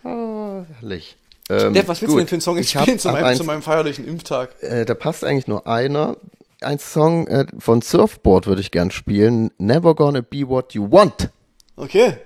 Oh, 0.03 0.63
herrlich. 0.79 1.15
Ähm, 1.49 1.71
Steph, 1.73 1.87
was 1.87 2.01
willst 2.01 2.09
gut. 2.09 2.15
du 2.15 2.17
denn 2.19 2.27
für 2.27 2.35
einen 2.35 2.41
Song 2.41 2.57
jetzt 2.57 2.69
spielen 2.71 2.99
zu 2.99 3.09
meinem, 3.09 3.35
zu 3.37 3.43
meinem 3.45 3.61
feierlichen 3.61 4.05
Impftag? 4.05 4.61
Äh, 4.61 4.85
da 4.85 4.93
passt 4.93 5.23
eigentlich 5.23 5.47
nur 5.47 5.65
einer 5.65 6.17
ein 6.61 6.79
Song 6.79 7.27
äh, 7.27 7.45
von 7.57 7.81
Surfboard 7.81 8.47
würde 8.47 8.61
ich 8.61 8.71
gern 8.71 8.91
spielen. 8.91 9.51
Never 9.57 9.95
Gonna 9.95 10.21
Be 10.21 10.47
What 10.47 10.73
You 10.73 10.91
Want. 10.91 11.29
Okay. 11.75 12.17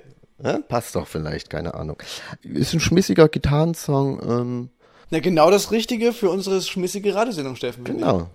Ja, 0.44 0.60
passt 0.60 0.96
doch 0.96 1.08
vielleicht, 1.08 1.50
keine 1.50 1.76
Ahnung. 1.76 1.98
Ist 2.42 2.74
ein 2.74 2.80
schmissiger 2.80 3.28
Gitarrensong. 3.28 4.22
Ähm, 4.24 4.70
Na, 5.10 5.20
genau 5.20 5.52
das 5.52 5.72
Richtige 5.72 6.14
für 6.14 6.30
unsere 6.30 6.62
schmissige 6.62 7.14
Radiosendung, 7.14 7.56
Steffen. 7.56 7.84
Genau. 7.84 8.28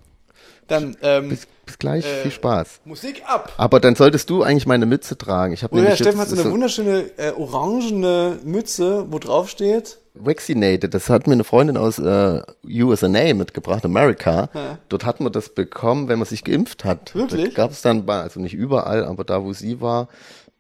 Dann, 0.69 0.97
ähm, 1.03 1.29
bis, 1.29 1.47
bis 1.65 1.79
gleich, 1.79 2.05
äh, 2.05 2.23
viel 2.23 2.31
Spaß. 2.33 2.81
Musik 2.85 3.23
ab. 3.27 3.53
Aber 3.57 3.81
dann 3.81 3.95
solltest 3.95 4.31
du 4.31 4.43
eigentlich 4.43 4.67
meine 4.67 4.87
Mütze 4.87 5.17
tragen. 5.17 5.53
Ich 5.53 5.63
habe 5.63 5.77
oh, 5.77 5.83
ja, 5.83 5.95
Steffen 5.95 6.21
hat 6.21 6.29
so 6.29 6.41
eine 6.41 6.51
wunderschöne 6.51 7.11
äh, 7.17 7.33
orangene 7.33 8.39
Mütze, 8.45 9.07
wo 9.11 9.19
drauf 9.19 9.49
steht. 9.49 9.99
Vaccinated, 10.19 10.95
das 10.95 11.09
hat 11.09 11.27
mir 11.27 11.35
eine 11.35 11.45
Freundin 11.45 11.77
aus 11.77 11.99
äh, 11.99 12.43
USA 12.65 13.09
mitgebracht, 13.09 13.85
America. 13.85 14.49
Ja. 14.55 14.79
Dort 14.89 15.05
hat 15.05 15.21
man 15.21 15.33
das 15.33 15.55
bekommen, 15.55 16.09
wenn 16.09 16.19
man 16.19 16.27
sich 16.27 16.45
geimpft 16.45 16.85
hat. 16.85 17.15
Wirklich? 17.15 17.55
Da 17.55 17.63
gab 17.63 17.71
es 17.71 17.83
dann, 17.83 18.07
bei, 18.07 18.21
also 18.21 18.41
nicht 18.41 18.55
überall, 18.55 19.05
aber 19.05 19.25
da, 19.25 19.43
wo 19.43 19.53
sie 19.53 19.81
war, 19.81 20.09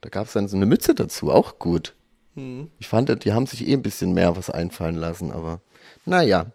da 0.00 0.08
gab 0.08 0.26
es 0.26 0.32
dann 0.32 0.48
so 0.48 0.56
eine 0.56 0.66
Mütze 0.66 0.94
dazu, 0.94 1.30
auch 1.30 1.58
gut. 1.58 1.94
Hm. 2.34 2.68
Ich 2.78 2.88
fand, 2.88 3.24
die 3.24 3.32
haben 3.32 3.46
sich 3.46 3.66
eh 3.66 3.72
ein 3.72 3.82
bisschen 3.82 4.12
mehr 4.12 4.36
was 4.36 4.50
einfallen 4.50 4.96
lassen, 4.96 5.32
aber 5.32 5.60
naja. 6.04 6.46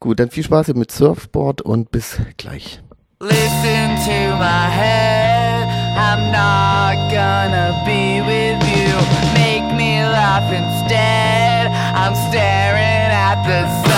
Gut, 0.00 0.18
dann 0.18 0.30
viel 0.30 0.44
Spaß 0.44 0.68
mit 0.74 0.90
Surfboard 0.90 1.60
und 1.60 1.90
bis 1.90 2.18
gleich. 2.36 2.80
Listen 3.20 3.96
to 4.06 4.36
my 4.38 4.66
head, 4.70 5.68
I'm 5.94 6.32
not 6.32 7.10
gonna 7.10 7.82
be 7.84 8.22
with 8.22 8.58
you. 8.66 8.96
Make 9.34 9.74
me 9.76 10.02
laugh 10.02 10.50
instead, 10.50 11.49
I'm 11.72 12.14
staring 12.14 13.10
at 13.12 13.42
the 13.46 13.68
sun 13.82 13.89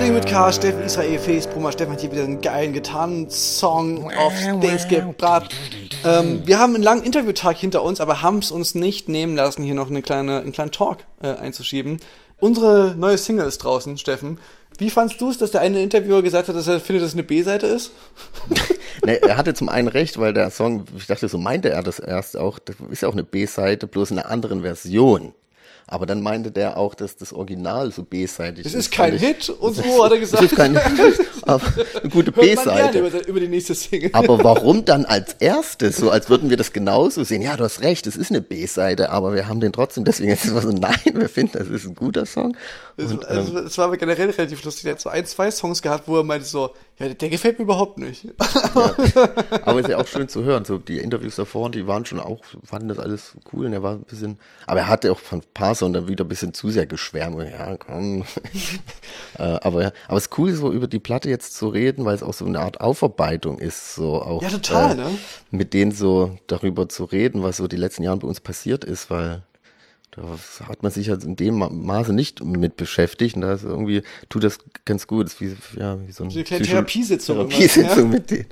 Radio 0.00 0.14
mit 0.14 0.24
K, 0.24 0.50
Steffen 0.50 0.82
Israel, 0.82 1.18
Felix 1.18 1.46
Brummer, 1.46 1.72
Steffen 1.72 1.92
hat 1.92 2.00
hier 2.00 2.10
wieder 2.10 2.24
einen 2.24 2.40
geilen 2.40 2.72
Gitarren-Song 2.72 4.10
aufs 4.10 4.46
Dings 4.62 4.88
gebracht. 4.88 5.54
Ähm, 6.06 6.40
wir 6.46 6.58
haben 6.58 6.74
einen 6.74 6.82
langen 6.82 7.02
Interviewtag 7.02 7.58
hinter 7.58 7.82
uns, 7.82 8.00
aber 8.00 8.22
haben 8.22 8.38
es 8.38 8.50
uns 8.50 8.74
nicht 8.74 9.10
nehmen 9.10 9.36
lassen, 9.36 9.62
hier 9.62 9.74
noch 9.74 9.90
eine 9.90 10.00
kleine, 10.00 10.40
einen 10.40 10.52
kleinen 10.52 10.70
Talk 10.70 11.00
äh, 11.22 11.34
einzuschieben. 11.34 12.00
Unsere 12.38 12.94
neue 12.96 13.18
Single 13.18 13.46
ist 13.46 13.58
draußen, 13.58 13.98
Steffen. 13.98 14.38
Wie 14.78 14.88
fandst 14.88 15.20
du 15.20 15.28
es, 15.28 15.36
dass 15.36 15.50
der 15.50 15.60
eine 15.60 15.82
Interviewer 15.82 16.22
gesagt 16.22 16.48
hat, 16.48 16.56
dass 16.56 16.66
er 16.66 16.80
findet, 16.80 17.02
dass 17.02 17.10
es 17.10 17.14
eine 17.14 17.24
B-Seite 17.24 17.66
ist? 17.66 17.90
ne, 19.04 19.20
er 19.20 19.36
hatte 19.36 19.52
zum 19.52 19.68
einen 19.68 19.88
recht, 19.88 20.18
weil 20.18 20.32
der 20.32 20.50
Song, 20.50 20.86
ich 20.96 21.08
dachte, 21.08 21.28
so 21.28 21.36
meinte 21.36 21.68
er 21.68 21.82
das 21.82 21.98
erst 21.98 22.38
auch, 22.38 22.58
das 22.58 22.76
ist 22.90 23.02
ja 23.02 23.08
auch 23.10 23.12
eine 23.12 23.24
B-Seite, 23.24 23.86
bloß 23.86 24.12
in 24.12 24.18
einer 24.18 24.30
anderen 24.30 24.62
Version. 24.62 25.34
Aber 25.90 26.06
dann 26.06 26.22
meinte 26.22 26.52
der 26.52 26.76
auch, 26.76 26.94
dass 26.94 27.16
das 27.16 27.32
Original 27.32 27.90
so 27.90 28.04
B-seitig 28.04 28.64
ist. 28.64 28.74
Es 28.74 28.86
ist 28.86 28.92
kein 28.92 29.18
Hit 29.18 29.50
und 29.50 29.74
so, 29.74 30.04
hat 30.04 30.12
er 30.12 30.20
gesagt. 30.20 30.44
Es 30.44 30.52
ist 30.52 30.56
kein 30.56 30.78
Hit, 30.78 31.20
aber 31.42 31.62
eine 32.00 32.08
gute 32.10 32.30
B-Seite. 32.30 33.00
Über, 33.00 33.26
über 33.26 33.40
die 33.40 33.48
nächste 33.48 33.74
Single. 33.74 34.10
Aber 34.12 34.42
warum 34.44 34.84
dann 34.84 35.04
als 35.04 35.34
erstes? 35.40 35.96
So 35.96 36.10
als 36.10 36.30
würden 36.30 36.48
wir 36.48 36.56
das 36.56 36.72
genauso 36.72 37.24
sehen. 37.24 37.42
Ja, 37.42 37.56
du 37.56 37.64
hast 37.64 37.82
recht, 37.82 38.06
es 38.06 38.14
ist 38.14 38.30
eine 38.30 38.40
B-Seite, 38.40 39.10
aber 39.10 39.34
wir 39.34 39.48
haben 39.48 39.58
den 39.58 39.72
trotzdem, 39.72 40.04
deswegen 40.04 40.30
ist 40.30 40.44
es 40.44 40.62
so, 40.62 40.70
nein, 40.70 40.94
wir 41.12 41.28
finden, 41.28 41.58
das 41.58 41.66
ist 41.66 41.84
ein 41.84 41.96
guter 41.96 42.24
Song. 42.24 42.56
Und, 42.96 43.24
es, 43.24 43.48
ähm, 43.48 43.56
es 43.66 43.76
war 43.76 43.86
aber 43.86 43.96
generell 43.96 44.30
relativ 44.30 44.62
lustig. 44.62 44.86
Er 44.86 44.92
hat 44.92 45.00
so 45.00 45.08
ein, 45.10 45.26
zwei 45.26 45.50
Songs 45.50 45.82
gehabt, 45.82 46.06
wo 46.06 46.18
er 46.18 46.24
meinte 46.24 46.46
so, 46.46 46.70
ja, 47.00 47.08
der 47.08 47.30
gefällt 47.30 47.58
mir 47.58 47.64
überhaupt 47.64 47.98
nicht. 47.98 48.24
Ja, 48.24 48.32
aber 49.62 49.80
ist 49.80 49.88
ja 49.88 49.96
auch 49.96 50.06
schön 50.06 50.28
zu 50.28 50.44
hören. 50.44 50.66
So 50.66 50.76
die 50.76 50.98
Interviews 50.98 51.36
davor, 51.36 51.70
die 51.70 51.86
waren 51.86 52.04
schon 52.04 52.20
auch, 52.20 52.40
fanden 52.62 52.88
das 52.88 52.98
alles 52.98 53.36
cool 53.52 53.66
und 53.66 53.72
er 53.72 53.82
war 53.82 53.94
ein 53.94 54.02
bisschen, 54.02 54.38
aber 54.66 54.80
er 54.80 54.88
hatte 54.88 55.10
auch 55.10 55.18
von 55.18 55.40
Parser 55.54 55.79
und 55.79 55.79
dann 55.88 56.08
wieder 56.08 56.24
ein 56.24 56.28
bisschen 56.28 56.54
zu 56.54 56.70
sehr 56.70 56.86
geschwärmt. 56.86 57.38
Ja, 57.50 57.76
komm. 57.76 58.24
Äh, 59.38 59.42
aber 59.62 59.92
aber 60.08 60.18
es 60.18 60.24
ist 60.24 60.38
cool, 60.38 60.52
so 60.52 60.72
über 60.72 60.86
die 60.86 60.98
Platte 60.98 61.30
jetzt 61.30 61.54
zu 61.54 61.68
reden, 61.68 62.04
weil 62.04 62.14
es 62.14 62.22
auch 62.22 62.34
so 62.34 62.44
eine 62.44 62.60
Art 62.60 62.80
Aufarbeitung 62.80 63.58
ist, 63.58 63.94
so 63.94 64.20
auch. 64.20 64.42
Ja, 64.42 64.50
total, 64.50 64.92
äh, 64.92 64.94
ne? 64.96 65.18
Mit 65.50 65.72
denen 65.72 65.92
so 65.92 66.36
darüber 66.46 66.88
zu 66.88 67.04
reden, 67.04 67.42
was 67.42 67.58
so 67.58 67.68
die 67.68 67.76
letzten 67.76 68.02
Jahre 68.02 68.18
bei 68.18 68.28
uns 68.28 68.40
passiert 68.40 68.84
ist, 68.84 69.08
weil 69.08 69.42
da 70.10 70.22
hat 70.66 70.82
man 70.82 70.90
sich 70.90 71.08
halt 71.08 71.22
in 71.22 71.36
dem 71.36 71.58
Maße 71.58 72.12
nicht 72.12 72.44
mit 72.44 72.76
beschäftigt 72.76 73.36
und 73.36 73.42
da 73.42 73.52
ist 73.52 73.62
irgendwie 73.62 74.02
tut 74.28 74.42
das 74.42 74.58
ganz 74.84 75.06
gut. 75.06 75.26
Das 75.26 75.34
ist 75.34 75.40
wie, 75.40 75.80
ja, 75.80 75.98
wie 76.04 76.10
so, 76.10 76.24
ein 76.24 76.30
eine 76.30 76.42
kleine 76.42 76.64
Therapiesitzung. 76.64 77.36
Therapiesitzung 77.36 77.98
ja? 77.98 78.04
mit 78.04 78.30
denen, 78.30 78.46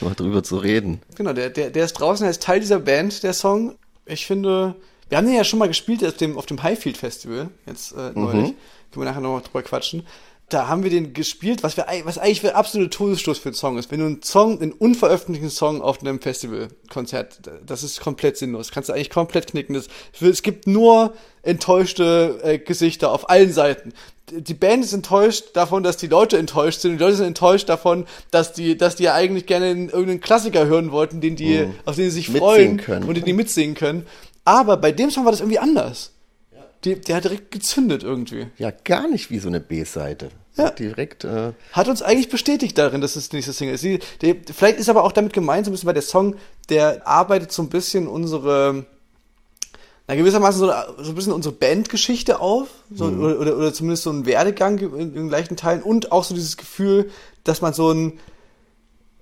mal 0.00 0.14
drüber 0.14 0.42
zu 0.42 0.56
reden. 0.56 1.00
Genau, 1.16 1.32
der, 1.32 1.50
der, 1.50 1.70
der 1.70 1.84
ist 1.84 1.92
draußen, 1.94 2.24
er 2.26 2.30
ist 2.30 2.42
Teil 2.42 2.58
dieser 2.58 2.80
Band, 2.80 3.22
der 3.22 3.32
Song. 3.32 3.76
Ich 4.04 4.26
finde, 4.26 4.74
wir 5.08 5.18
haben 5.18 5.26
den 5.26 5.34
ja 5.34 5.44
schon 5.44 5.58
mal 5.58 5.68
gespielt 5.68 6.04
auf 6.04 6.16
dem, 6.16 6.36
auf 6.36 6.46
dem 6.46 6.62
Highfield 6.62 6.96
Festival, 6.96 7.50
jetzt 7.66 7.92
äh, 7.92 8.12
neulich. 8.14 8.50
Mhm. 8.50 8.54
Können 8.92 9.04
wir 9.04 9.04
nachher 9.04 9.20
nochmal 9.20 9.42
drüber 9.42 9.62
quatschen 9.62 10.04
da 10.48 10.68
haben 10.68 10.84
wir 10.84 10.90
den 10.90 11.12
gespielt, 11.12 11.64
was, 11.64 11.76
wir, 11.76 11.86
was 12.04 12.18
eigentlich 12.18 12.40
für 12.40 12.50
ein 12.50 12.54
absoluter 12.54 12.90
Todesstoß 12.90 13.38
für 13.38 13.48
einen 13.48 13.56
Song 13.56 13.78
ist. 13.78 13.90
Wenn 13.90 13.98
du 13.98 14.06
einen 14.06 14.22
Song, 14.22 14.60
einen 14.60 14.72
unveröffentlichten 14.72 15.50
Song 15.50 15.82
auf 15.82 16.00
einem 16.00 16.20
Festivalkonzert, 16.20 17.40
das 17.66 17.82
ist 17.82 18.00
komplett 18.00 18.36
sinnlos. 18.36 18.70
Kannst 18.70 18.88
du 18.88 18.92
eigentlich 18.92 19.10
komplett 19.10 19.48
knicken. 19.48 19.74
Das, 19.74 19.88
es 20.20 20.42
gibt 20.42 20.68
nur 20.68 21.14
enttäuschte 21.42 22.38
äh, 22.44 22.58
Gesichter 22.58 23.10
auf 23.10 23.28
allen 23.28 23.52
Seiten. 23.52 23.92
Die 24.30 24.54
Band 24.54 24.84
ist 24.84 24.92
enttäuscht 24.92 25.50
davon, 25.54 25.82
dass 25.82 25.96
die 25.96 26.08
Leute 26.08 26.38
enttäuscht 26.38 26.80
sind. 26.80 26.92
Die 26.92 26.98
Leute 26.98 27.16
sind 27.16 27.26
enttäuscht 27.26 27.68
davon, 27.68 28.06
dass 28.30 28.52
die, 28.52 28.76
dass 28.76 28.96
die 28.96 29.04
ja 29.04 29.14
eigentlich 29.14 29.46
gerne 29.46 29.68
irgendeinen 29.68 30.20
Klassiker 30.20 30.66
hören 30.66 30.92
wollten, 30.92 31.20
den 31.20 31.34
die, 31.34 31.58
mhm. 31.58 31.74
auf 31.84 31.96
den 31.96 32.10
sie 32.10 32.22
sich 32.22 32.30
freuen 32.30 32.76
können. 32.76 33.08
und 33.08 33.16
den 33.16 33.24
die 33.24 33.32
mitsingen 33.32 33.74
können. 33.74 34.06
Aber 34.46 34.76
bei 34.76 34.92
dem 34.92 35.10
Song 35.10 35.24
war 35.24 35.32
das 35.32 35.40
irgendwie 35.40 35.58
anders. 35.58 36.12
Die, 36.84 37.00
der 37.00 37.16
hat 37.16 37.24
direkt 37.24 37.50
gezündet 37.50 38.04
irgendwie. 38.04 38.46
Ja, 38.58 38.70
gar 38.70 39.08
nicht 39.08 39.30
wie 39.30 39.40
so 39.40 39.48
eine 39.48 39.60
B-Seite. 39.60 40.28
Ja. 40.56 40.70
Direkt. 40.70 41.24
Äh 41.24 41.52
hat 41.72 41.88
uns 41.88 42.00
eigentlich 42.00 42.28
bestätigt 42.28 42.78
darin, 42.78 43.00
dass 43.00 43.16
es 43.16 43.28
die 43.28 43.36
nächste 43.36 43.52
Single 43.52 43.74
ist. 43.74 43.82
Die, 43.82 43.98
die, 44.22 44.40
vielleicht 44.52 44.78
ist 44.78 44.88
aber 44.88 45.02
auch 45.02 45.10
damit 45.10 45.32
gemeint, 45.32 45.66
so 45.66 45.70
ein 45.70 45.72
bisschen, 45.72 45.88
weil 45.88 45.94
der 45.94 46.02
Song, 46.02 46.36
der 46.68 47.06
arbeitet 47.06 47.50
so 47.50 47.62
ein 47.62 47.68
bisschen 47.70 48.06
unsere, 48.06 48.86
na 50.06 50.14
gewissermaßen 50.14 50.60
so, 50.60 50.66
so 51.02 51.10
ein 51.10 51.14
bisschen 51.16 51.32
unsere 51.32 51.54
Bandgeschichte 51.54 52.38
auf, 52.38 52.68
so, 52.94 53.06
mhm. 53.06 53.20
oder, 53.20 53.40
oder, 53.40 53.56
oder 53.56 53.74
zumindest 53.74 54.04
so 54.04 54.10
einen 54.10 54.24
Werdegang 54.24 54.78
in, 54.78 55.12
in 55.12 55.28
gleichen 55.28 55.56
Teilen 55.56 55.82
und 55.82 56.12
auch 56.12 56.22
so 56.22 56.36
dieses 56.36 56.56
Gefühl, 56.56 57.10
dass 57.42 57.62
man 57.62 57.74
so 57.74 57.90
ein, 57.90 58.20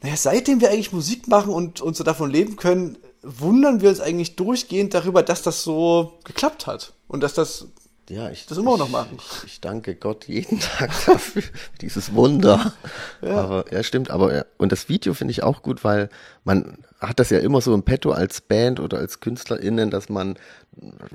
naja, 0.02 0.16
seitdem 0.16 0.60
wir 0.60 0.68
eigentlich 0.68 0.92
Musik 0.92 1.28
machen 1.28 1.50
und, 1.50 1.80
und 1.80 1.96
so 1.96 2.04
davon 2.04 2.30
leben 2.30 2.56
können, 2.56 2.98
wundern 3.24 3.80
wir 3.80 3.88
uns 3.88 4.00
eigentlich 4.00 4.36
durchgehend 4.36 4.94
darüber, 4.94 5.22
dass 5.22 5.42
das 5.42 5.62
so 5.62 6.18
geklappt 6.24 6.66
hat 6.66 6.92
und 7.08 7.22
dass 7.22 7.34
das 7.34 7.68
ja, 8.10 8.28
ich, 8.28 8.44
das 8.44 8.58
immer 8.58 8.76
noch 8.76 8.90
machen. 8.90 9.16
Ich, 9.18 9.44
ich, 9.44 9.60
danke 9.62 9.94
Gott 9.94 10.26
jeden 10.28 10.60
Tag 10.78 10.90
dafür, 11.06 11.42
dieses 11.80 12.14
Wunder. 12.14 12.74
Ja. 13.22 13.36
Aber 13.36 13.64
ja, 13.72 13.82
stimmt. 13.82 14.10
Aber 14.10 14.44
und 14.58 14.72
das 14.72 14.90
Video 14.90 15.14
finde 15.14 15.32
ich 15.32 15.42
auch 15.42 15.62
gut, 15.62 15.84
weil 15.84 16.10
man 16.44 16.84
hat 17.00 17.18
das 17.18 17.30
ja 17.30 17.38
immer 17.38 17.62
so 17.62 17.72
im 17.72 17.82
Petto 17.82 18.10
als 18.10 18.42
Band 18.42 18.78
oder 18.78 18.98
als 18.98 19.20
KünstlerInnen, 19.20 19.90
dass 19.90 20.10
man 20.10 20.38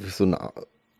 so 0.09 0.25
ein 0.25 0.35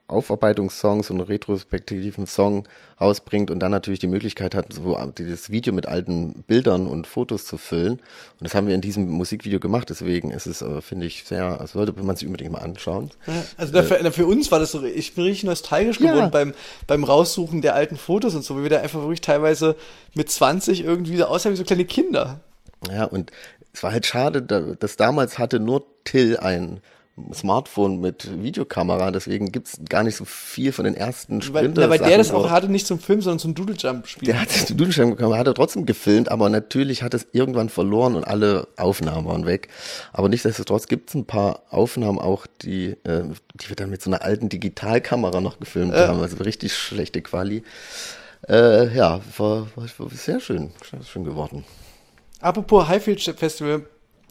Aufarbeitungssong, 0.10 1.04
so 1.04 1.14
einen 1.14 1.22
retrospektiven 1.22 2.26
Song 2.26 2.68
rausbringt 3.00 3.52
und 3.52 3.60
dann 3.60 3.72
natürlich 3.72 4.00
die 4.00 4.08
Möglichkeit 4.08 4.56
hat, 4.56 4.74
so 4.74 4.98
dieses 5.18 5.50
Video 5.50 5.74
mit 5.74 5.88
alten 5.88 6.44
Bildern 6.48 6.88
und 6.88 7.08
Fotos 7.08 7.46
zu 7.46 7.58
füllen. 7.58 7.94
Und 7.94 8.02
das 8.42 8.56
haben 8.56 8.68
wir 8.68 8.76
in 8.76 8.82
diesem 8.82 9.08
Musikvideo 9.10 9.60
gemacht, 9.60 9.90
deswegen 9.90 10.32
ist 10.32 10.48
es, 10.48 10.62
äh, 10.62 10.82
finde 10.82 11.06
ich, 11.06 11.24
sehr, 11.24 11.60
also 11.62 11.80
sollte 11.80 11.94
man 12.04 12.16
sich 12.16 12.28
unbedingt 12.28 12.52
mal 12.52 12.60
anschauen. 12.60 13.12
Ja, 13.28 13.34
also 13.58 13.74
dafür, 13.74 14.00
äh, 14.04 14.12
für 14.12 14.26
uns 14.26 14.52
war 14.52 14.60
das 14.60 14.72
so, 14.72 14.84
ich 14.84 15.16
bin 15.16 15.26
richtig 15.26 15.44
nostalgisch 15.44 16.00
geworden 16.00 16.18
ja. 16.18 16.28
beim, 16.30 16.54
beim 16.88 17.04
Raussuchen 17.04 17.62
der 17.62 17.76
alten 17.76 17.98
Fotos 17.98 18.36
und 18.36 18.44
so, 18.44 18.58
wie 18.58 18.64
wir 18.64 18.70
da 18.70 18.82
einfach 18.82 19.02
wirklich 19.02 19.22
teilweise 19.22 19.76
mit 20.14 20.30
20 20.30 20.84
irgendwie 20.84 21.18
so 21.18 21.26
aussehen 21.26 21.54
wie 21.54 21.58
so 21.58 21.64
kleine 21.64 21.86
Kinder. 21.86 22.40
Ja, 22.92 23.06
und 23.06 23.32
es 23.74 23.84
war 23.84 23.92
halt 23.92 24.06
schade, 24.06 24.42
dass 24.42 24.96
damals 24.96 25.38
hatte 25.38 25.60
nur 25.60 25.86
Till 26.04 26.38
ein 26.38 26.82
Smartphone 27.34 28.00
mit 28.00 28.42
Videokamera, 28.42 29.12
deswegen 29.12 29.52
gibt 29.52 29.68
es 29.68 29.80
gar 29.88 30.04
nicht 30.04 30.16
so 30.16 30.26
viel 30.26 30.72
von 30.72 30.86
den 30.86 30.96
ersten 30.96 31.42
Sprinter. 31.42 31.84
Weil, 31.84 32.00
weil 32.00 32.08
der 32.08 32.18
das 32.18 32.32
auch 32.32 32.50
hatte, 32.50 32.70
nicht 32.70 32.88
zum 32.88 33.00
Film, 33.00 33.22
sondern 33.22 33.40
zum 33.40 33.56
Doodle 33.56 33.76
Jump 33.76 34.08
Spiel. 34.08 34.28
Der 34.28 34.42
hat 34.42 34.52
zum 34.52 34.78
Doodle 34.78 34.94
Jump 34.94 35.22
hat 35.22 35.48
er 35.48 35.54
trotzdem 35.54 35.86
gefilmt, 35.86 36.30
aber 36.30 36.50
natürlich 36.50 37.04
hat 37.04 37.14
es 37.14 37.28
irgendwann 37.32 37.70
verloren 37.70 38.16
und 38.16 38.26
alle 38.26 38.68
Aufnahmen 38.78 39.28
waren 39.28 39.46
weg. 39.46 39.70
Aber 40.14 40.30
nichtsdestotrotz 40.30 40.88
gibt 40.88 41.10
es 41.10 41.16
ein 41.16 41.26
paar 41.26 41.64
Aufnahmen 41.70 42.20
auch, 42.20 42.46
die, 42.62 42.98
äh, 43.04 43.24
die 43.56 43.70
wir 43.70 43.76
dann 43.76 43.90
mit 43.90 44.02
so 44.02 44.10
einer 44.10 44.22
alten 44.24 44.50
Digitalkamera 44.50 45.42
noch 45.42 45.60
gefilmt 45.60 45.94
äh. 45.94 46.08
haben, 46.08 46.22
also 46.22 46.38
richtig 46.38 46.76
schlechte 46.76 47.22
Quali. 47.22 47.64
Äh, 48.48 48.96
ja, 48.96 49.20
war, 49.38 49.68
war, 49.76 49.86
war 49.98 50.10
sehr 50.12 50.40
schön, 50.40 50.72
schön 51.06 51.24
geworden. 51.24 51.66
Apropos 52.42 52.88
Highfield 52.88 53.22
Festival, 53.22 53.86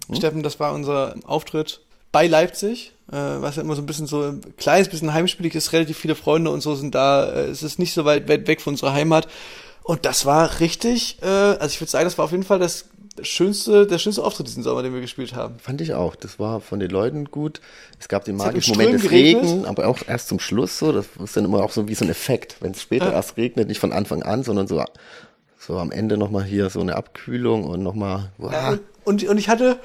hm? 0.08 0.14
Steffen, 0.14 0.42
das 0.42 0.58
war 0.58 0.72
unser 0.72 1.14
Auftritt 1.24 1.82
bei 2.12 2.26
Leipzig, 2.26 2.92
äh, 3.10 3.16
was 3.16 3.56
ja 3.56 3.62
immer 3.62 3.76
so 3.76 3.82
ein 3.82 3.86
bisschen 3.86 4.06
so 4.06 4.22
ein 4.22 4.40
kleines 4.56 4.88
bisschen 4.88 5.12
heimspielig 5.12 5.54
ist, 5.54 5.72
relativ 5.72 5.98
viele 5.98 6.14
Freunde 6.14 6.50
und 6.50 6.60
so 6.60 6.74
sind 6.74 6.94
da, 6.94 7.30
äh, 7.30 7.46
es 7.46 7.62
ist 7.62 7.78
nicht 7.78 7.94
so 7.94 8.04
weit, 8.04 8.28
weit 8.28 8.46
weg 8.46 8.60
von 8.60 8.74
unserer 8.74 8.92
Heimat. 8.92 9.28
Und 9.82 10.04
das 10.04 10.26
war 10.26 10.60
richtig, 10.60 11.18
äh, 11.22 11.26
also 11.26 11.66
ich 11.66 11.80
würde 11.80 11.90
sagen, 11.90 12.04
das 12.04 12.18
war 12.18 12.26
auf 12.26 12.32
jeden 12.32 12.44
Fall 12.44 12.58
das 12.58 12.86
schönste, 13.22 13.86
der 13.86 13.98
schönste 13.98 14.22
Auftritt 14.22 14.46
diesen 14.46 14.62
Sommer, 14.62 14.82
den 14.82 14.94
wir 14.94 15.00
gespielt 15.00 15.34
haben. 15.34 15.58
Fand 15.58 15.80
ich 15.80 15.94
auch. 15.94 16.14
Das 16.14 16.38
war 16.38 16.60
von 16.60 16.78
den 16.80 16.90
Leuten 16.90 17.26
gut. 17.26 17.60
Es 17.98 18.08
gab 18.08 18.24
den 18.24 18.36
magischen 18.36 18.74
Moment 18.74 18.94
des 18.94 19.02
geregnet. 19.02 19.44
Regen, 19.44 19.64
aber 19.64 19.88
auch 19.88 19.98
erst 20.06 20.28
zum 20.28 20.38
Schluss 20.38 20.78
so. 20.78 20.92
Das 20.92 21.06
ist 21.22 21.36
dann 21.36 21.44
immer 21.44 21.62
auch 21.62 21.72
so 21.72 21.88
wie 21.88 21.94
so 21.94 22.04
ein 22.04 22.10
Effekt, 22.10 22.56
wenn 22.60 22.72
es 22.72 22.82
später 22.82 23.06
ja. 23.06 23.12
erst 23.12 23.36
regnet, 23.36 23.68
nicht 23.68 23.80
von 23.80 23.92
Anfang 23.92 24.22
an, 24.22 24.42
sondern 24.42 24.68
so, 24.68 24.84
so 25.68 25.78
am 25.78 25.92
Ende 25.92 26.16
nochmal 26.16 26.44
hier 26.44 26.70
so 26.70 26.80
eine 26.80 26.96
Abkühlung 26.96 27.64
und 27.64 27.82
nochmal. 27.82 28.32
Ja, 28.38 28.70
und, 28.70 28.80
und, 29.04 29.24
und 29.24 29.38
ich 29.38 29.50
hatte, 29.50 29.78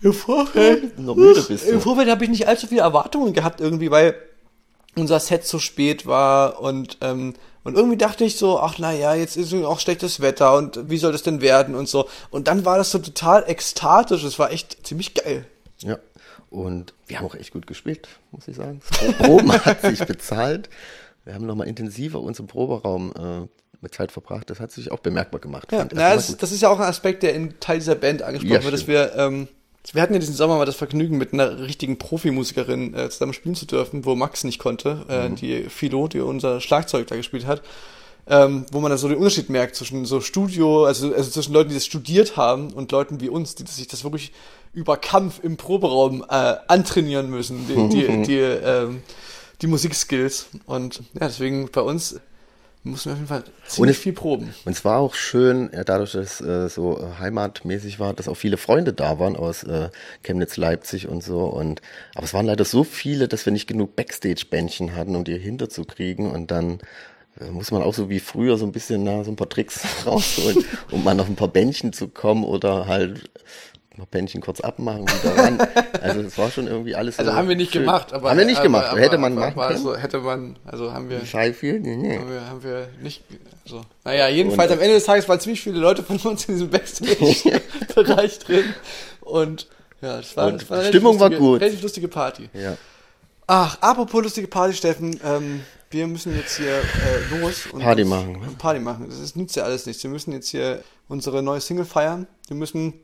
im 0.00 0.12
Vorfeld, 0.12 0.98
noch 1.00 1.16
müde 1.16 1.42
bist 1.42 1.66
du. 1.66 1.72
Im 1.72 1.80
Vorfeld 1.80 2.08
habe 2.08 2.22
ich 2.22 2.30
nicht 2.30 2.46
allzu 2.46 2.68
viele 2.68 2.82
Erwartungen 2.82 3.32
gehabt 3.32 3.60
irgendwie, 3.60 3.90
weil 3.90 4.14
unser 4.94 5.18
Set 5.18 5.44
zu 5.44 5.58
spät 5.58 6.06
war 6.06 6.60
und 6.60 6.98
ähm, 7.00 7.34
und 7.64 7.74
irgendwie 7.74 7.96
dachte 7.96 8.22
ich 8.22 8.36
so, 8.36 8.60
ach 8.60 8.76
na 8.78 8.92
ja, 8.92 9.16
jetzt 9.16 9.36
ist 9.36 9.52
auch 9.52 9.80
schlechtes 9.80 10.20
Wetter 10.20 10.56
und 10.56 10.88
wie 10.88 10.98
soll 10.98 11.10
das 11.10 11.24
denn 11.24 11.40
werden 11.40 11.74
und 11.74 11.88
so. 11.88 12.08
Und 12.30 12.46
dann 12.46 12.64
war 12.64 12.78
das 12.78 12.92
so 12.92 13.00
total 13.00 13.42
ekstatisch. 13.48 14.22
Es 14.22 14.38
war 14.38 14.52
echt 14.52 14.86
ziemlich 14.86 15.14
geil. 15.14 15.44
Ja. 15.80 15.98
Und 16.48 16.94
wir 17.08 17.18
haben 17.18 17.26
auch 17.26 17.34
echt 17.34 17.52
gut 17.52 17.66
gespielt, 17.66 18.06
muss 18.30 18.46
ich 18.46 18.54
sagen. 18.54 18.80
Das 19.00 19.14
Proben 19.14 19.52
hat 19.64 19.82
sich 19.82 19.98
bezahlt. 20.06 20.70
Wir 21.24 21.34
haben 21.34 21.44
nochmal 21.44 21.66
intensiver 21.66 22.20
uns 22.20 22.38
im 22.38 22.46
Proberaum 22.46 23.12
äh, 23.16 23.48
mit 23.80 23.94
Zeit 23.94 24.12
verbracht. 24.12 24.50
Das 24.50 24.60
hat 24.60 24.72
sich 24.72 24.90
auch 24.90 25.00
bemerkbar 25.00 25.40
gemacht. 25.40 25.70
Ja, 25.72 25.86
na, 25.92 26.14
das, 26.14 26.36
das, 26.36 26.52
ist 26.52 26.62
ja 26.62 26.68
auch 26.68 26.80
ein 26.80 26.88
Aspekt, 26.88 27.22
der 27.22 27.34
in 27.34 27.58
Teil 27.60 27.78
dieser 27.78 27.94
Band 27.94 28.22
angesprochen 28.22 28.52
ja, 28.52 28.62
wird, 28.64 28.74
dass 28.74 28.86
wir 28.86 29.14
ähm, 29.16 29.48
wir 29.92 30.02
hatten 30.02 30.14
ja 30.14 30.18
diesen 30.18 30.34
Sommer 30.34 30.56
mal 30.56 30.66
das 30.66 30.76
Vergnügen, 30.76 31.16
mit 31.16 31.32
einer 31.32 31.60
richtigen 31.60 31.98
Profimusikerin 31.98 32.94
äh, 32.94 33.08
zusammen 33.08 33.32
spielen 33.32 33.54
zu 33.54 33.66
dürfen, 33.66 34.04
wo 34.04 34.14
Max 34.14 34.44
nicht 34.44 34.58
konnte, 34.58 35.04
äh, 35.08 35.28
mhm. 35.28 35.36
die 35.36 35.62
Philo, 35.64 36.08
die 36.08 36.20
unser 36.20 36.60
Schlagzeug 36.60 37.06
da 37.06 37.16
gespielt 37.16 37.46
hat. 37.46 37.62
Ähm, 38.28 38.66
wo 38.72 38.80
man 38.80 38.90
dann 38.90 38.98
so 38.98 39.06
den 39.06 39.18
Unterschied 39.18 39.50
merkt 39.50 39.76
zwischen 39.76 40.04
so 40.04 40.20
Studio, 40.20 40.84
also, 40.84 41.14
also 41.14 41.30
zwischen 41.30 41.52
Leuten, 41.52 41.68
die 41.68 41.76
das 41.76 41.86
studiert 41.86 42.36
haben 42.36 42.72
und 42.72 42.90
Leuten 42.90 43.20
wie 43.20 43.28
uns, 43.28 43.54
die 43.54 43.64
sich 43.64 43.86
das 43.86 44.02
wirklich 44.02 44.32
über 44.72 44.96
Kampf 44.96 45.38
im 45.44 45.56
Proberaum 45.56 46.24
äh, 46.28 46.56
antrainieren 46.66 47.30
müssen, 47.30 47.68
die, 47.68 47.88
die, 47.88 48.22
die, 48.26 48.38
ähm, 48.38 49.02
die 49.62 49.68
Musikskills. 49.68 50.48
Und 50.66 51.02
ja, 51.14 51.28
deswegen 51.28 51.70
bei 51.70 51.82
uns 51.82 52.18
mussten 52.86 53.10
wir 53.10 53.12
auf 53.12 53.18
jeden 53.18 53.28
Fall 53.28 53.44
ziemlich 53.66 53.96
es- 53.96 54.02
viel 54.02 54.12
proben. 54.12 54.54
Und 54.64 54.72
es 54.72 54.84
war 54.84 54.98
auch 54.98 55.14
schön, 55.14 55.70
ja, 55.72 55.84
dadurch, 55.84 56.12
dass 56.12 56.40
es 56.40 56.46
äh, 56.46 56.68
so 56.68 56.98
äh, 56.98 57.18
heimatmäßig 57.20 57.98
war, 58.00 58.14
dass 58.14 58.28
auch 58.28 58.36
viele 58.36 58.56
Freunde 58.56 58.92
da 58.92 59.18
waren 59.18 59.36
aus 59.36 59.62
äh, 59.64 59.90
Chemnitz, 60.22 60.56
Leipzig 60.56 61.08
und 61.08 61.22
so. 61.22 61.40
Und 61.44 61.82
aber 62.14 62.24
es 62.24 62.32
waren 62.34 62.46
leider 62.46 62.64
so 62.64 62.84
viele, 62.84 63.28
dass 63.28 63.44
wir 63.44 63.52
nicht 63.52 63.66
genug 63.66 63.96
Backstage-Bändchen 63.96 64.94
hatten, 64.94 65.14
um 65.16 65.24
die 65.24 65.38
hinterzukriegen. 65.38 66.30
Und 66.30 66.50
dann 66.50 66.78
äh, 67.40 67.50
muss 67.50 67.70
man 67.70 67.82
auch 67.82 67.94
so 67.94 68.08
wie 68.08 68.20
früher 68.20 68.56
so 68.58 68.64
ein 68.66 68.72
bisschen 68.72 69.04
na, 69.04 69.24
so 69.24 69.30
ein 69.30 69.36
paar 69.36 69.48
Tricks 69.48 69.80
rausholen, 70.06 70.64
um 70.90 71.04
mal 71.04 71.18
auf 71.20 71.28
ein 71.28 71.36
paar 71.36 71.48
Bändchen 71.48 71.92
zu 71.92 72.08
kommen 72.08 72.44
oder 72.44 72.86
halt 72.86 73.28
paar 73.96 74.06
Bändchen 74.06 74.40
kurz 74.40 74.60
abmachen, 74.60 75.02
wieder 75.02 75.36
ran. 75.36 75.58
Also 76.02 76.20
es 76.20 76.38
war 76.38 76.50
schon 76.50 76.68
irgendwie 76.68 76.94
alles 76.94 77.18
Also 77.18 77.32
so 77.32 77.36
haben 77.36 77.48
wir 77.48 77.56
nicht 77.56 77.72
schön. 77.72 77.82
gemacht, 77.82 78.12
aber 78.12 78.30
haben 78.30 78.38
wir 78.38 78.44
nicht 78.44 78.58
aber, 78.58 78.64
gemacht. 78.64 78.86
Aber, 78.90 79.00
hätte 79.00 79.18
man 79.18 79.34
machen. 79.34 79.58
Also 79.58 79.96
hätte 79.96 80.18
man, 80.18 80.56
also 80.64 80.92
haben 80.92 81.10
wir, 81.10 81.24
Schei 81.26 81.52
viel? 81.52 81.80
Nee, 81.80 81.96
nee. 81.96 82.18
haben 82.18 82.30
wir, 82.30 82.46
haben 82.48 82.62
wir 82.62 82.88
nicht. 83.02 83.24
So. 83.64 83.80
Naja, 84.04 84.28
jedenfalls 84.28 84.70
am 84.70 84.78
Ende 84.78 84.94
des 84.94 85.04
Tages 85.04 85.28
waren 85.28 85.40
ziemlich 85.40 85.60
viele 85.60 85.78
Leute 85.78 86.02
von 86.04 86.18
uns 86.18 86.44
in 86.44 86.54
diesem 86.54 86.70
Backstage-Bereich 86.70 88.38
drin. 88.46 88.64
Und 89.20 89.66
ja, 90.00 90.18
das 90.18 90.36
war, 90.36 90.48
Und 90.48 90.62
das 90.62 90.70
war 90.70 90.78
eine 90.78 90.88
Stimmung 90.88 91.18
relativ 91.18 91.20
war 91.20 91.30
lustige, 91.30 91.50
gut. 91.50 91.60
Relativ 91.60 91.82
lustige 91.82 92.08
Party. 92.08 92.48
Ja. 92.52 92.76
Ach, 93.48 93.78
apropos 93.80 94.22
lustige 94.22 94.48
Party, 94.48 94.74
Steffen, 94.74 95.18
ähm, 95.24 95.62
wir 95.90 96.06
müssen 96.06 96.36
jetzt 96.36 96.56
hier 96.56 96.78
äh, 96.78 97.40
los 97.40 97.66
und 97.72 97.80
Party 97.80 98.04
machen, 98.04 98.32
ne? 98.32 98.48
und 98.48 98.58
Party 98.58 98.80
machen. 98.80 99.06
Das 99.08 99.18
ist, 99.20 99.36
nützt 99.36 99.56
ja 99.56 99.62
alles 99.62 99.86
nichts. 99.86 100.02
Wir 100.02 100.10
müssen 100.10 100.32
jetzt 100.32 100.48
hier 100.48 100.82
unsere 101.08 101.42
neue 101.42 101.60
Single 101.60 101.84
feiern. 101.84 102.26
Wir 102.48 102.56
müssen, 102.56 102.94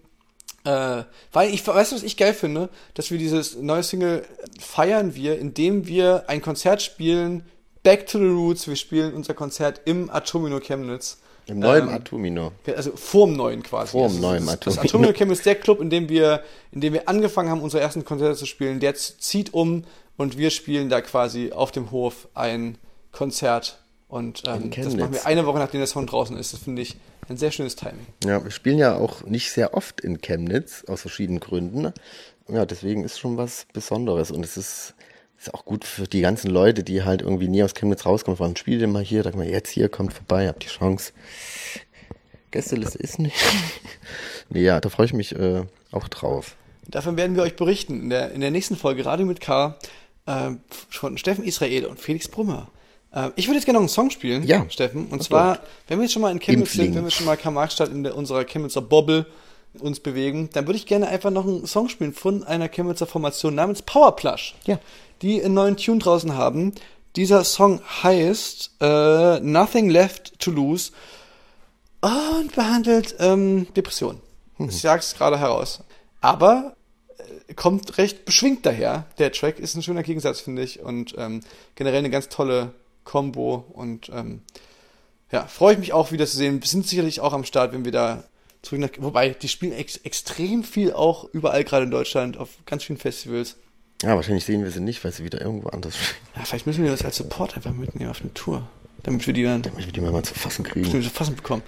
äh, 0.65 1.03
weil 1.33 1.53
ich 1.53 1.67
weißt 1.67 1.93
du, 1.93 1.97
was 1.97 2.03
ich 2.03 2.17
geil 2.17 2.35
finde, 2.35 2.69
dass 2.95 3.11
wir 3.11 3.19
dieses 3.19 3.57
neue 3.57 3.83
Single 3.83 4.25
feiern 4.61 5.15
wir, 5.15 5.39
indem 5.39 5.87
wir 5.87 6.25
ein 6.29 6.41
Konzert 6.43 6.83
spielen. 6.83 7.45
Back 7.83 8.07
to 8.07 8.19
the 8.19 8.27
Roots. 8.27 8.69
Wir 8.69 8.77
spielen 8.77 9.13
unser 9.13 9.35
Konzert 9.35 9.81
im 9.87 10.09
Atomino 10.09 10.61
Chemnitz. 10.61 11.19
Im 11.47 11.59
neuen 11.59 11.89
Ähm, 11.89 11.95
Atomino. 11.95 12.53
also 12.77 12.93
vorm 12.95 13.33
neuen 13.33 13.65
quasi. 13.65 13.91
Vorm 13.91 14.05
Also 14.13 14.21
neuen 14.21 14.47
das, 14.47 14.61
das 14.61 14.79
Atomino. 14.79 15.11
Atomino 15.11 15.33
ist 15.33 15.45
der 15.45 15.57
Club, 15.57 15.81
in 15.81 15.91
dem 15.91 16.09
wir, 16.09 16.45
in 16.71 16.81
dem 16.81 16.93
wir 16.93 17.09
angefangen 17.09 17.51
haben, 17.51 17.61
unsere 17.61 17.83
ersten 17.83 18.05
Konzerte 18.05 18.37
zu 18.37 18.47
spielen. 18.47 18.79
Der 18.79 18.95
zieht 18.95 19.53
um 19.53 19.83
und 20.17 20.39
wir 20.39 20.51
spielen 20.51 20.89
da 20.89 21.01
quasi 21.01 21.51
auf 21.51 21.73
dem 21.73 21.91
Hof 21.91 22.29
ein 22.35 22.79
Konzert. 23.11 23.81
Und 24.07 24.43
ähm, 24.47 24.71
das 24.71 24.75
Chemnitz. 24.77 24.95
machen 25.01 25.15
wir 25.15 25.27
eine 25.27 25.45
Woche, 25.47 25.59
nachdem 25.59 25.81
der 25.81 25.89
Song 25.89 26.07
draußen 26.07 26.37
ist. 26.37 26.53
Das 26.53 26.61
finde 26.61 26.83
ich 26.83 26.97
ein 27.33 27.39
sehr 27.39 27.51
schönes 27.51 27.77
Timing. 27.77 28.07
Ja, 28.25 28.43
wir 28.43 28.51
spielen 28.51 28.79
ja 28.79 28.97
auch 28.97 29.25
nicht 29.25 29.51
sehr 29.53 29.75
oft 29.75 30.01
in 30.01 30.21
Chemnitz, 30.21 30.85
aus 30.87 31.01
verschiedenen 31.01 31.41
Gründen. 31.41 31.93
Ja, 32.49 32.67
deswegen 32.67 33.05
ist 33.05 33.19
schon 33.19 33.37
was 33.37 33.67
Besonderes. 33.73 34.31
Und 34.31 34.45
es 34.45 34.57
ist, 34.57 34.95
ist 35.39 35.55
auch 35.55 35.65
gut 35.65 35.85
für 35.85 36.05
die 36.05 36.21
ganzen 36.21 36.51
Leute, 36.51 36.85
die 36.85 37.03
halt 37.03 37.23
irgendwie 37.23 37.49
nie 37.49 37.63
aus 37.63 37.75
Chemnitz 37.75 38.07
rauskommen. 38.07 38.39
Wann 38.39 38.57
spielt 38.57 38.81
ihr 38.81 38.89
mal 38.89 39.03
hier? 39.03 39.23
Sag 39.23 39.35
mal, 39.35 39.47
jetzt 39.47 39.71
hier, 39.71 39.89
kommt 39.89 40.13
vorbei, 40.13 40.49
habt 40.49 40.63
die 40.63 40.69
Chance. 40.69 41.13
Gästeliste 42.51 42.99
ist 42.99 43.19
nicht. 43.19 43.37
nee, 44.51 44.63
ja, 44.63 44.81
da 44.81 44.89
freue 44.89 45.07
ich 45.07 45.13
mich 45.15 45.35
äh, 45.35 45.65
auch 45.91 46.09
drauf. 46.09 46.57
Davon 46.87 47.17
werden 47.17 47.37
wir 47.37 47.43
euch 47.43 47.57
berichten 47.57 48.03
in 48.03 48.11
der, 48.11 48.33
in 48.33 48.41
der 48.41 48.51
nächsten 48.51 48.77
Folge, 48.77 49.07
Radio 49.07 49.25
mit 49.25 49.41
K, 49.41 49.79
äh, 50.27 50.51
von 50.91 51.17
Steffen 51.17 51.45
Israel 51.45 51.87
und 51.87 51.99
Felix 51.99 52.29
Brummer. 52.29 52.69
Äh, 53.13 53.31
ich 53.37 53.47
würde 53.47 53.57
jetzt 53.57 53.65
gerne 53.65 53.77
noch 53.77 53.83
einen 53.83 53.89
Song 53.89 54.11
spielen, 54.11 54.45
Ja. 54.45 54.65
Steffen. 54.69 55.07
Und 55.07 55.23
zwar, 55.23 55.61
wenn 55.89 55.99
wir 55.99 56.05
jetzt 56.05 56.13
schon 56.13 56.23
mal 56.23 56.33
in 56.33 56.41
Chemnitz 56.41 56.73
sind, 56.73 56.95
wenn 56.95 57.05
wir 57.05 57.11
schon 57.11 57.27
mal 57.27 57.37
Karl-Marx-Stadt 57.37 57.91
in 57.91 58.03
der, 58.03 58.17
unserer 58.17 58.45
Chemnitzer 58.45 58.83
Bobble 58.83 59.27
uns 59.79 60.01
bewegen, 60.01 60.51
dann 60.53 60.67
würde 60.67 60.77
ich 60.77 60.87
gerne 60.87 61.09
einfach 61.09 61.31
noch 61.31 61.47
einen 61.47 61.67
Song 61.67 61.89
spielen 61.89 62.13
von 62.13 62.45
einer 62.45 62.69
Chemnitzer 62.69 63.07
Formation 63.07 63.55
namens 63.55 63.83
Powerplush. 63.83 64.55
Ja. 64.67 64.79
Die 65.23 65.43
einen 65.43 65.55
neuen 65.55 65.77
Tune 65.77 65.99
draußen 65.99 66.35
haben. 66.35 66.75
Dieser 67.17 67.45
Song 67.45 67.81
heißt 68.03 68.73
äh, 68.81 69.41
Nothing 69.41 69.89
Left 69.91 70.39
to 70.39 70.51
Lose 70.51 70.93
und 72.01 72.55
behandelt 72.55 73.15
ähm, 73.19 73.67
Depression. 73.75 74.21
Ich 74.59 74.81
sag's 74.81 75.15
gerade 75.15 75.39
heraus. 75.39 75.81
Aber 76.21 76.75
äh, 77.49 77.55
kommt 77.55 77.99
recht 77.99 78.25
beschwingt 78.25 78.65
daher. 78.67 79.07
Der 79.19 79.33
Track 79.33 79.59
ist 79.59 79.75
ein 79.75 79.83
schöner 79.83 80.03
Gegensatz, 80.03 80.41
finde 80.41 80.63
ich. 80.63 80.81
Und 80.81 81.15
ähm, 81.19 81.41
generell 81.75 81.99
eine 81.99 82.11
ganz 82.11 82.29
tolle 82.29 82.73
Combo. 83.05 83.65
Und 83.73 84.11
ähm, 84.13 84.43
ja, 85.31 85.47
freue 85.47 85.75
ich 85.75 85.79
mich 85.79 85.93
auch 85.93 86.13
wieder 86.13 86.27
zu 86.27 86.37
sehen. 86.37 86.61
Wir 86.61 86.69
sind 86.69 86.87
sicherlich 86.87 87.21
auch 87.21 87.33
am 87.33 87.45
Start, 87.45 87.73
wenn 87.73 87.85
wir 87.85 87.93
da 87.93 88.25
zurück 88.63 88.81
nach. 88.81 88.91
Wobei, 88.99 89.31
die 89.31 89.49
spielen 89.49 89.73
ex 89.73 89.97
extrem 89.99 90.65
viel 90.65 90.93
auch 90.93 91.29
überall 91.33 91.65
gerade 91.65 91.85
in 91.85 91.91
Deutschland, 91.91 92.37
auf 92.37 92.51
ganz 92.67 92.85
vielen 92.85 92.99
Festivals. 92.99 93.57
Ja, 94.03 94.17
wahrscheinlich 94.17 94.45
sehen 94.45 94.65
wir 94.65 94.71
sie 94.71 94.81
nicht, 94.81 95.05
weil 95.05 95.13
sie 95.13 95.25
wieder 95.25 95.41
irgendwo 95.41 95.69
anders 95.69 95.97
spielen. 95.97 96.17
Ja, 96.37 96.45
vielleicht 96.45 96.67
müssen 96.67 96.83
wir 96.83 96.91
das 96.91 97.05
als 97.05 97.17
Support 97.17 97.57
einfach 97.57 97.73
mitnehmen 97.73 98.11
auf 98.11 98.21
eine 98.21 98.35
Tour. 98.35 98.69
Damit 99.05 99.27
wir 99.27 99.35
die 99.35 99.43
dann 99.43 99.63
Damit 99.63 99.87
wir 99.87 99.93
die 99.93 100.01
mal 100.01 100.23
zu 100.23 100.35
fassen 100.35 100.65
kriegen. 100.65 100.89
zu 100.91 101.11
fassen 101.11 101.35
bekommen. 101.35 101.63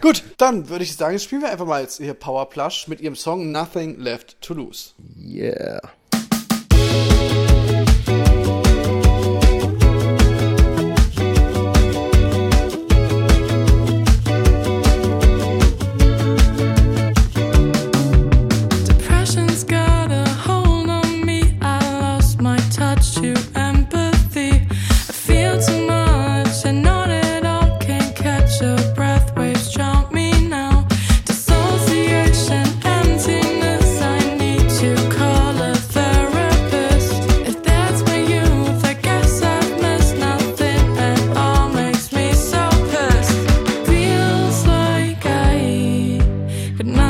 Gut, 0.00 0.24
dann 0.38 0.68
würde 0.68 0.82
ich 0.84 0.96
sagen, 0.96 1.12
jetzt 1.12 1.24
spielen 1.24 1.42
wir 1.42 1.50
einfach 1.50 1.66
mal 1.66 1.82
jetzt 1.82 1.98
hier 1.98 2.14
Power 2.14 2.48
Plush 2.48 2.88
mit 2.88 3.00
ihrem 3.00 3.14
Song 3.14 3.52
Nothing 3.52 3.98
Left 3.98 4.40
to 4.40 4.54
Lose. 4.54 4.90
Yeah. 5.16 5.80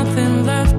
nothing 0.03 0.45
left. 0.45 0.70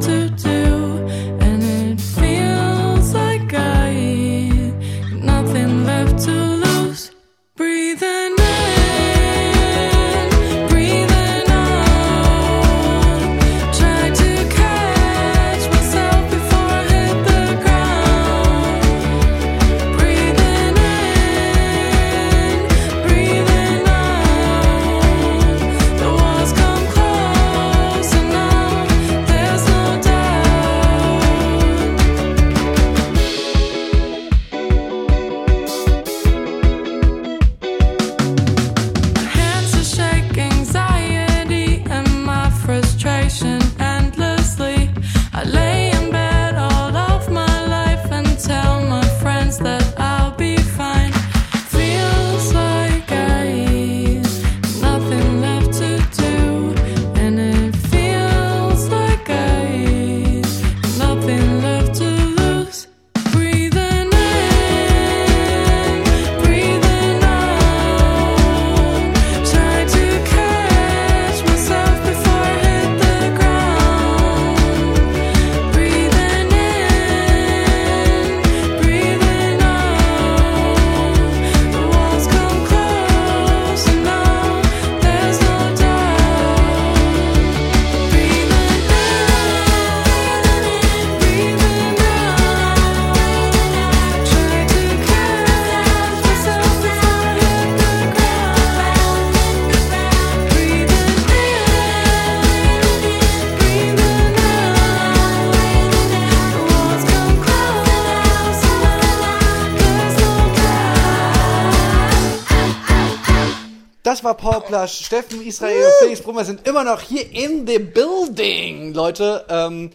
Das 114.22 114.24
war 114.24 114.36
Powerplush. 114.36 115.04
Steffen, 115.04 115.44
Israel, 115.44 115.90
Felix 115.98 116.20
Brummer 116.20 116.44
sind 116.44 116.66
immer 116.68 116.84
noch 116.84 117.00
hier 117.00 117.28
in 117.32 117.66
the 117.66 117.78
building, 117.80 118.94
Leute. 118.94 119.44
Ähm, 119.48 119.90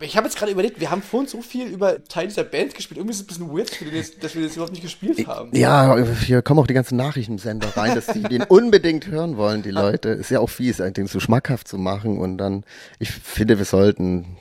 ich 0.00 0.16
habe 0.16 0.26
jetzt 0.26 0.36
gerade 0.36 0.50
überlegt, 0.50 0.80
wir 0.80 0.90
haben 0.90 1.02
vorhin 1.02 1.28
so 1.28 1.42
viel 1.42 1.66
über 1.66 2.02
Teil 2.04 2.26
dieser 2.26 2.44
Band 2.44 2.74
gespielt. 2.74 2.98
Irgendwie 2.98 3.12
ist 3.12 3.20
es 3.20 3.24
ein 3.24 3.26
bisschen 3.28 3.56
weird, 3.56 3.70
dass 3.70 3.80
wir 3.80 3.92
das, 3.92 4.18
dass 4.18 4.34
wir 4.34 4.42
das 4.42 4.54
überhaupt 4.54 4.72
nicht 4.72 4.82
gespielt 4.82 5.26
haben. 5.26 5.54
Ja, 5.54 5.96
hier 6.24 6.42
kommen 6.42 6.60
auch 6.60 6.66
die 6.66 6.74
ganzen 6.74 6.96
Nachrichtensender 6.96 7.76
rein, 7.76 7.94
dass 7.94 8.06
die 8.06 8.22
den 8.22 8.42
unbedingt 8.42 9.06
hören 9.06 9.36
wollen, 9.36 9.62
die 9.62 9.70
Leute. 9.72 10.08
Ist 10.08 10.30
ja 10.30 10.40
auch 10.40 10.50
fies, 10.50 10.78
den 10.78 11.06
so 11.06 11.20
schmackhaft 11.20 11.68
zu 11.68 11.78
machen 11.78 12.18
und 12.18 12.38
dann, 12.38 12.64
ich 12.98 13.10
finde, 13.10 13.58
wir 13.58 13.64
sollten 13.64 14.38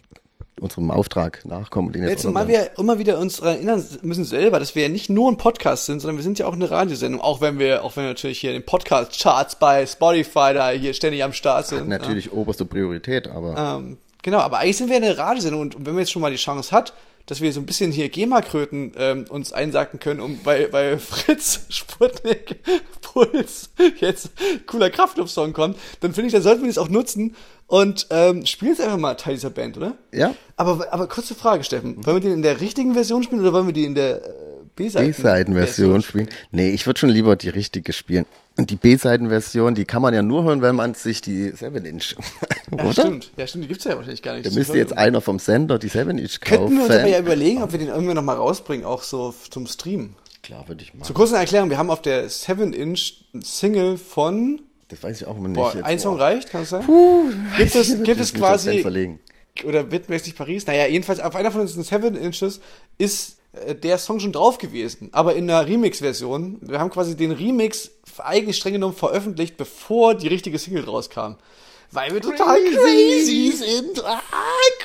unserem 0.60 0.92
Auftrag 0.92 1.46
nachkommen. 1.46 1.92
Den 1.92 2.08
Jetzt 2.08 2.26
auch 2.26 2.32
mal 2.32 2.48
wir 2.48 2.72
immer 2.78 3.00
wieder 3.00 3.20
uns 3.20 3.40
erinnern 3.40 3.84
müssen 4.02 4.26
selber, 4.26 4.60
dass 4.60 4.76
wir 4.76 4.84
ja 4.84 4.90
nicht 4.90 5.10
nur 5.10 5.32
ein 5.32 5.38
Podcast 5.38 5.86
sind, 5.86 6.00
sondern 6.00 6.18
wir 6.18 6.24
sind 6.24 6.40
ja 6.40 6.48
auch 6.48 6.54
eine 6.54 6.70
Radiosendung, 6.70 7.22
auch 7.22 7.42
wenn 7.42 7.60
wir, 7.60 7.84
auch 7.84 7.96
wenn 7.96 8.04
wir 8.04 8.10
natürlich 8.10 8.40
hier 8.40 8.52
in 8.52 8.62
den 8.62 8.66
Podcast-Charts 8.66 9.58
bei 9.58 9.86
Spotify 9.86 10.54
da 10.54 10.70
hier 10.70 10.94
ständig 10.94 11.24
am 11.24 11.34
Start 11.34 11.68
sind. 11.68 11.88
Natürlich 11.88 12.32
oberste 12.32 12.66
Priorität, 12.66 13.28
aber 13.28 13.78
Ähm, 13.80 13.98
genau, 14.22 14.40
aber 14.40 14.60
eigentlich 14.60 14.78
sind 14.78 14.90
wir 14.90 14.98
eine 14.98 15.18
Radiosendung 15.18 15.62
und 15.62 15.76
wenn 15.86 15.94
man 15.94 16.00
jetzt 16.00 16.12
schon 16.12 16.22
mal 16.22 16.32
die 16.32 16.38
Chance 16.38 16.72
hat, 16.72 16.94
dass 17.28 17.42
wir 17.42 17.54
so 17.54 17.60
ein 17.60 17.66
bisschen 17.66 17.92
hier 17.92 18.10
GEMA-Kröten 18.10 18.94
ähm, 18.98 19.26
uns 19.30 19.54
einsacken 19.54 20.00
können, 20.00 20.20
um 20.20 20.40
bei, 20.44 20.68
bei 20.68 20.98
Fritz, 20.98 21.62
Sputnik, 21.70 22.60
Puls 23.02 23.70
jetzt 24.00 24.32
cooler 24.66 24.90
Kraftluft-Song 24.90 25.54
kommt, 25.54 25.78
dann 26.00 26.14
finde 26.14 26.28
ich, 26.28 26.34
dann 26.34 26.42
sollten 26.42 26.62
wir 26.62 26.70
das 26.70 26.78
auch 26.78 26.90
nutzen 26.90 27.36
und 27.68 28.08
ähm, 28.10 28.46
spielen 28.46 28.72
jetzt 28.72 28.82
einfach 28.82 28.98
mal 28.98 29.14
Teil 29.16 29.36
dieser 29.36 29.50
Band, 29.50 29.78
oder? 29.78 29.98
ja, 30.12 30.34
Aber, 30.56 30.92
aber 30.92 31.08
kurze 31.08 31.36
Frage, 31.36 31.64
Steffen. 31.64 32.06
Wollen 32.06 32.18
wir 32.18 32.30
die 32.30 32.34
in 32.34 32.42
der 32.42 32.62
richtigen 32.62 32.94
Version 32.94 33.24
spielen 33.24 33.42
oder 33.42 33.54
wollen 33.54 33.68
wir 33.68 33.74
die 33.74 33.86
in 33.86 33.96
der 33.96 34.26
äh? 34.26 34.57
B-Seiten-Version 34.78 36.02
spielen. 36.02 36.30
Nee, 36.52 36.70
ich 36.70 36.86
würde 36.86 37.00
schon 37.00 37.10
lieber 37.10 37.36
die 37.36 37.50
richtige 37.50 37.92
spielen. 37.92 38.26
Und 38.58 38.70
die 38.70 38.76
B-Seiten-Version, 38.76 39.76
die 39.76 39.86
kann 39.86 40.02
man 40.02 40.14
ja 40.14 40.22
nur 40.22 40.44
hören, 40.44 40.62
wenn 40.62 40.76
man 40.76 40.94
sich 40.94 41.22
die 41.22 41.52
7-Inch, 41.52 42.16
Ja, 42.78 42.92
stimmt. 42.92 43.32
Ja, 43.38 43.48
stimmt, 43.48 43.66
die 43.66 43.68
gibt's 43.68 43.84
ja 43.84 43.96
wahrscheinlich 43.96 44.22
gar 44.22 44.34
nicht. 44.34 44.46
Da 44.46 44.52
müsste 44.52 44.78
jetzt 44.78 44.98
einer 44.98 45.22
vom 45.22 45.40
Sender 45.40 45.78
die 45.80 45.90
7-Inch 45.90 46.40
kaufen. 46.42 46.58
Könnten 46.58 46.76
wir 46.78 46.84
uns 46.84 46.92
aber 46.96 47.08
ja 47.08 47.20
überlegen, 47.20 47.62
ob 47.64 47.72
wir 47.72 47.80
den 47.80 47.90
irgendwann 47.90 48.16
noch 48.16 48.24
mal 48.24 48.36
rausbringen, 48.36 48.86
auch 48.86 49.04
so 49.04 49.34
zum 49.50 49.68
Stream. 49.68 50.16
Klar, 50.44 50.68
würde 50.68 50.84
ich 50.84 50.94
machen. 50.94 51.04
Zur 51.06 51.16
kurzen 51.16 51.36
Erklärung, 51.36 51.70
wir 51.70 51.78
haben 51.78 51.90
auf 51.90 52.02
der 52.02 52.30
7-Inch 52.30 53.26
ein 53.34 53.42
Single 53.42 53.98
von, 53.98 54.62
Das 54.90 55.04
weiß 55.04 55.22
ich 55.22 55.28
auch 55.28 55.38
immer 55.38 55.50
nicht. 55.50 55.58
boah, 55.58 55.74
jetzt. 55.76 55.84
ein 55.86 56.00
Song 56.00 56.18
Boah. 56.18 56.24
reicht, 56.26 56.50
kann 56.50 56.64
es 56.64 56.70
sein? 56.70 56.88
Weiß 56.88 57.58
gibt 57.58 57.76
es, 57.76 58.04
gibt 58.04 58.22
es 58.22 58.34
quasi, 58.34 58.84
oder 59.66 59.92
Wittenmäßig 59.92 60.36
Paris, 60.36 60.68
naja, 60.68 60.88
jedenfalls 60.88 61.20
auf 61.20 61.36
einer 61.36 61.52
von 61.52 61.66
diesen 61.66 61.84
7 61.84 62.16
Inches 62.16 62.60
ist 62.98 63.37
der 63.54 63.98
Song 63.98 64.20
schon 64.20 64.32
drauf 64.32 64.58
gewesen, 64.58 65.10
aber 65.12 65.36
in 65.36 65.50
einer 65.50 65.68
Remix-Version. 65.68 66.60
Wir 66.62 66.80
haben 66.80 66.90
quasi 66.90 67.16
den 67.16 67.32
Remix 67.32 67.92
eigentlich 68.20 68.58
streng 68.58 68.74
genommen 68.74 68.96
veröffentlicht, 68.96 69.58
bevor 69.58 70.16
die 70.16 70.28
richtige 70.28 70.60
Single 70.60 70.86
rauskam. 70.86 71.36
Weil 71.92 72.14
wir 72.14 72.22
total 72.22 72.60
crazy 72.64 73.54
sind. 73.56 74.04
Ah, 74.04 74.20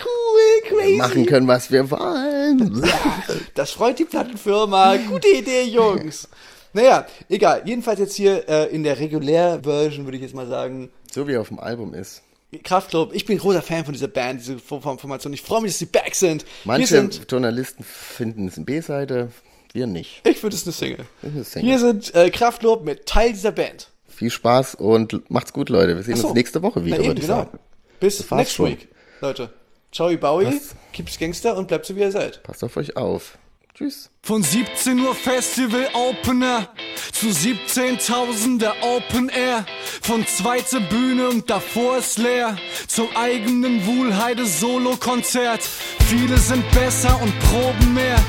cool, 0.04 0.68
crazy. 0.68 0.96
Machen 0.96 1.26
können, 1.26 1.48
was 1.48 1.70
wir 1.70 1.90
wollen. 1.90 2.82
Das 3.54 3.72
freut 3.72 3.98
die 3.98 4.04
Plattenfirma. 4.04 4.96
Gute 4.96 5.28
Idee, 5.28 5.64
Jungs. 5.64 6.28
Naja, 6.72 7.06
egal. 7.28 7.62
Jedenfalls 7.64 7.98
jetzt 7.98 8.14
hier 8.14 8.48
äh, 8.48 8.74
in 8.74 8.82
der 8.82 8.98
Regulär-Version 8.98 10.06
würde 10.06 10.16
ich 10.16 10.22
jetzt 10.22 10.34
mal 10.34 10.46
sagen, 10.46 10.90
so 11.10 11.26
wie 11.26 11.36
auf 11.36 11.48
dem 11.48 11.58
Album 11.58 11.92
ist. 11.92 12.22
Kraftclub. 12.58 13.14
Ich 13.14 13.24
bin 13.24 13.38
großer 13.38 13.62
Fan 13.62 13.84
von 13.84 13.92
dieser 13.94 14.08
Band, 14.08 14.40
diese 14.40 14.58
Form- 14.58 14.98
Formation. 14.98 15.32
Ich 15.32 15.42
freue 15.42 15.62
mich, 15.62 15.72
dass 15.72 15.78
sie 15.78 15.86
back 15.86 16.14
sind. 16.14 16.44
Manche 16.64 16.86
sind, 16.88 17.30
Journalisten 17.30 17.82
finden 17.84 18.48
es 18.48 18.56
eine 18.56 18.64
B-Seite, 18.66 19.30
wir 19.72 19.86
nicht. 19.86 20.20
ich 20.26 20.38
finde 20.38 20.56
es 20.56 20.64
eine 20.64 20.72
Single. 20.72 21.06
Eine. 21.22 21.44
Hier 21.62 21.78
sind 21.78 22.14
äh, 22.14 22.30
Kraftklub 22.30 22.84
mit 22.84 23.06
Teil 23.06 23.32
dieser 23.32 23.52
Band. 23.52 23.88
Viel 24.06 24.30
Spaß 24.30 24.74
und 24.74 25.30
macht's 25.30 25.52
gut, 25.52 25.70
Leute. 25.70 25.96
Wir 25.96 26.02
sehen 26.02 26.16
so. 26.16 26.28
uns 26.28 26.34
nächste 26.36 26.62
Woche 26.62 26.84
wieder, 26.84 26.98
Na 26.98 27.04
eben, 27.04 27.14
genau. 27.14 27.26
sagen. 27.26 27.58
Bis 27.98 28.30
next 28.30 28.52
schon. 28.52 28.66
week, 28.70 28.88
Leute. 29.20 29.50
Ciao, 29.90 30.14
Bowie. 30.16 30.46
Was? 30.46 30.74
Keeps 30.92 31.18
Gangster 31.18 31.56
und 31.56 31.68
bleibt 31.68 31.86
so, 31.86 31.96
wie 31.96 32.00
ihr 32.00 32.10
seid. 32.10 32.42
Passt 32.42 32.62
auf 32.64 32.76
euch 32.76 32.96
auf. 32.96 33.38
Tschüss. 33.74 34.10
Von 34.22 34.42
17 34.42 35.00
Uhr 35.00 35.14
Festival 35.14 35.88
Opener 35.94 36.68
zu 37.10 37.28
17.000 37.28 38.58
der 38.58 38.74
Open 38.82 39.30
Air. 39.30 39.64
Von 40.02 40.26
zweiter 40.26 40.80
Bühne 40.80 41.30
und 41.30 41.48
davor 41.48 41.96
ist 41.96 42.18
leer. 42.18 42.58
Zum 42.86 43.08
eigenen 43.16 43.86
Wuhlheide 43.86 44.44
Solo-Konzert. 44.44 45.62
Viele 46.06 46.36
sind 46.36 46.70
besser 46.72 47.18
und 47.22 47.32
proben 47.40 47.94
mehr. 47.94 48.22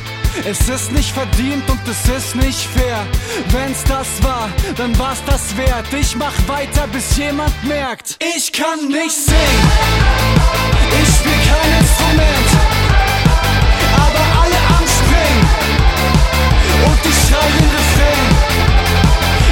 Es 0.46 0.70
ist 0.70 0.94
nicht 0.94 1.12
verdient 1.12 1.70
und 1.70 1.82
es 1.90 2.08
ist 2.10 2.36
nicht 2.36 2.66
fair. 2.68 3.06
Wenn's 3.50 3.84
das 3.84 4.24
war, 4.24 4.50
dann 4.78 4.98
war's 4.98 5.22
das 5.26 5.58
wert. 5.58 5.94
Ich 5.94 6.16
mach 6.16 6.36
weiter, 6.48 6.88
bis 6.88 7.18
jemand 7.18 7.54
merkt. 7.66 8.18
Ich 8.36 8.54
kann 8.54 8.88
nicht 8.88 9.12
singen. 9.12 9.72
Ich 11.02 11.16
spiel 11.18 11.34
kein 11.34 11.80
Instrument. 11.80 12.73
Den 17.38 17.70
Refrain. 17.78 18.54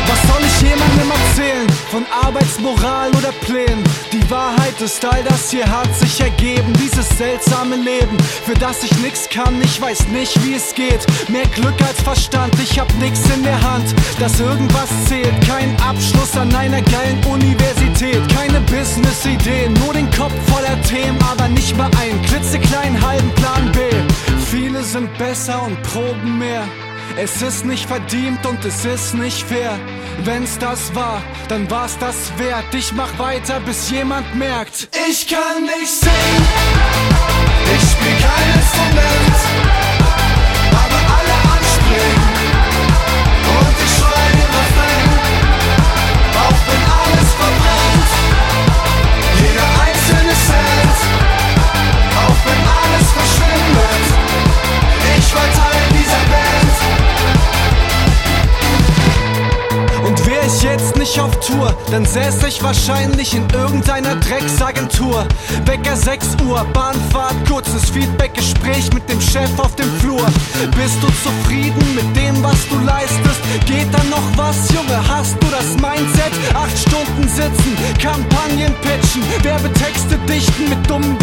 Was 0.08 0.22
soll 0.28 0.42
ich 0.46 0.62
jemandem 0.62 1.12
erzählen? 1.12 1.68
Von 1.90 2.06
Arbeitsmoral 2.24 3.10
oder 3.12 3.32
Plänen? 3.32 3.84
Die 4.12 4.30
Wahrheit 4.30 4.80
ist, 4.82 5.04
all 5.06 5.24
das 5.24 5.52
hier 5.52 5.66
hat 5.66 5.94
sich 5.96 6.20
ergeben. 6.20 6.74
Dieses 6.74 7.08
seltsame 7.18 7.76
Leben, 7.76 8.18
für 8.46 8.54
das 8.56 8.84
ich 8.84 8.92
nix 9.00 9.30
kann. 9.30 9.62
Ich 9.62 9.82
weiß 9.82 10.08
nicht, 10.08 10.44
wie 10.44 10.56
es 10.56 10.74
geht. 10.74 11.06
Mehr 11.30 11.48
Glück 11.48 11.82
als 11.88 12.02
Verstand, 12.02 12.54
ich 12.62 12.78
hab 12.80 12.94
nix 12.96 13.22
in 13.34 13.44
der 13.44 13.62
Hand. 13.62 13.96
Dass 14.20 14.40
irgendwas 14.40 14.90
zählt, 15.08 15.34
kein 15.48 15.76
Abschluss 15.82 16.36
an 16.36 16.54
einer 16.56 16.82
geilen 16.82 17.24
Universität. 17.26 18.22
Keine 18.36 18.60
Business-Ideen, 18.62 19.74
nur 19.86 19.94
den 19.94 20.10
Kopf 20.12 20.34
voller 20.48 20.82
Themen, 20.84 21.18
aber 21.32 21.48
nicht 21.48 21.78
mal 21.78 21.92
einen 22.02 22.22
klitzekleinen 22.24 23.02
halben 23.06 23.32
Plan 23.36 23.72
B. 23.72 23.80
Viele 24.50 24.84
sind 24.84 25.18
besser 25.18 25.64
und 25.64 25.82
proben 25.84 26.38
mehr. 26.38 26.64
Es 27.18 27.42
ist 27.42 27.66
nicht 27.66 27.88
verdient 27.88 28.46
und 28.46 28.64
es 28.64 28.86
ist 28.86 29.14
nicht 29.14 29.44
fair. 29.44 29.78
Wenn's 30.24 30.58
das 30.58 30.94
war, 30.96 31.22
dann 31.50 31.70
war's 31.70 31.98
das 32.00 32.16
wert. 32.38 32.74
Ich 32.74 32.94
mach 32.94 33.18
weiter, 33.20 33.60
bis 33.60 33.90
jemand 33.90 34.34
merkt. 34.36 34.88
Ich 35.10 35.28
kann 35.28 35.64
nicht 35.64 35.92
singen. 35.92 36.46
Ich 37.76 37.82
spiel 37.92 38.16
kein 38.28 38.48
Instrument. 38.60 39.40
Aber 40.72 41.00
alle 41.18 41.36
anspringen. 41.56 42.22
Und 43.58 43.76
ich 43.86 43.92
schrei 43.98 44.28
den 44.38 44.52
Refrain. 44.60 45.10
Auch 46.46 46.60
wenn 46.68 46.84
alles 47.02 47.30
verbrennt. 47.42 48.12
Jeder 49.42 49.68
einzelne 49.86 50.36
Cent. 50.48 50.98
Auch 52.24 52.40
wenn 52.46 52.62
alles 52.82 53.08
verschwindet. 53.12 54.06
Ich 55.18 55.36
war 55.36 55.71
ich 60.56 60.64
jetzt 60.64 60.96
nicht 60.98 61.20
auf 61.20 61.32
Tour, 61.40 61.76
dann 61.92 62.06
säß 62.06 62.44
ich 62.48 62.64
wahrscheinlich 62.64 63.34
in 63.36 63.48
irgendeiner 63.50 64.16
Drecksagentur. 64.16 65.26
Wecker 65.66 65.96
6 65.96 66.38
Uhr, 66.46 66.64
Bahnfahrt, 66.74 67.36
kurzes 67.48 67.90
Feedbackgespräch 67.90 68.92
mit 68.94 69.08
dem 69.10 69.22
Chef 69.22 69.50
auf 69.58 69.76
dem 69.76 69.90
Flur. 70.00 70.26
Bist 70.76 70.98
du 71.02 71.08
zufrieden 71.24 71.96
mit 71.96 72.16
dem, 72.16 72.44
was 72.44 72.68
du 72.70 72.80
leistest? 72.80 73.42
Geht 73.66 73.88
da 73.94 74.04
noch 74.06 74.26
was, 74.36 74.56
Junge? 74.74 74.98
Hast 75.08 75.36
du 75.42 75.48
das 75.48 75.68
Mindset? 75.76 76.34
Acht 76.54 76.78
Stunden 76.78 77.28
sitzen, 77.28 77.78
Kampagnen 78.02 78.74
pitchen, 78.82 79.24
Werbetexte 79.44 80.18
dichten 80.28 80.70
mit 80.70 80.90
dummen 80.90 81.18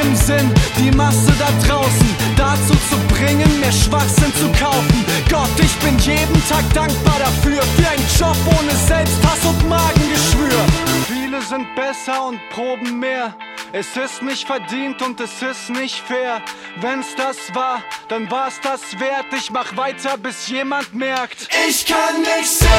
einzigem 0.00 0.16
Sinn, 0.16 0.54
die 0.78 0.90
Masse 0.90 1.32
da 1.38 1.48
draußen 1.66 2.16
dazu 2.36 2.74
zu 2.88 2.96
bringen, 3.14 3.60
mehr 3.60 3.72
Schwachsinn 3.72 4.32
zu 4.34 4.48
kaufen. 4.52 5.04
Gott, 5.28 5.48
ich 5.58 5.74
bin 5.78 5.98
jeden 5.98 6.48
Tag 6.48 6.64
dankbar 6.74 7.18
dafür, 7.18 7.62
für 7.62 7.88
einen 7.88 8.06
Job 8.18 8.36
ohne 8.58 8.74
Selbsthass 8.86 9.44
und 9.44 9.68
Magengeschwür. 9.68 10.64
Viele 11.06 11.42
sind 11.42 11.74
besser 11.74 12.28
und 12.28 12.40
proben 12.50 12.98
mehr. 12.98 13.34
Es 13.72 13.96
ist 13.96 14.22
nicht 14.22 14.46
verdient 14.46 15.00
und 15.02 15.20
es 15.20 15.42
ist 15.42 15.70
nicht 15.70 16.00
fair. 16.00 16.40
Wenn's 16.80 17.14
das 17.16 17.54
war, 17.54 17.82
dann 18.08 18.30
war's 18.30 18.60
das 18.62 18.98
wert. 18.98 19.26
Ich 19.36 19.50
mach 19.50 19.76
weiter, 19.76 20.16
bis 20.18 20.48
jemand 20.48 20.92
merkt. 20.94 21.48
Ich 21.68 21.86
kann 21.86 22.20
nicht 22.20 22.50
singen. 22.50 22.70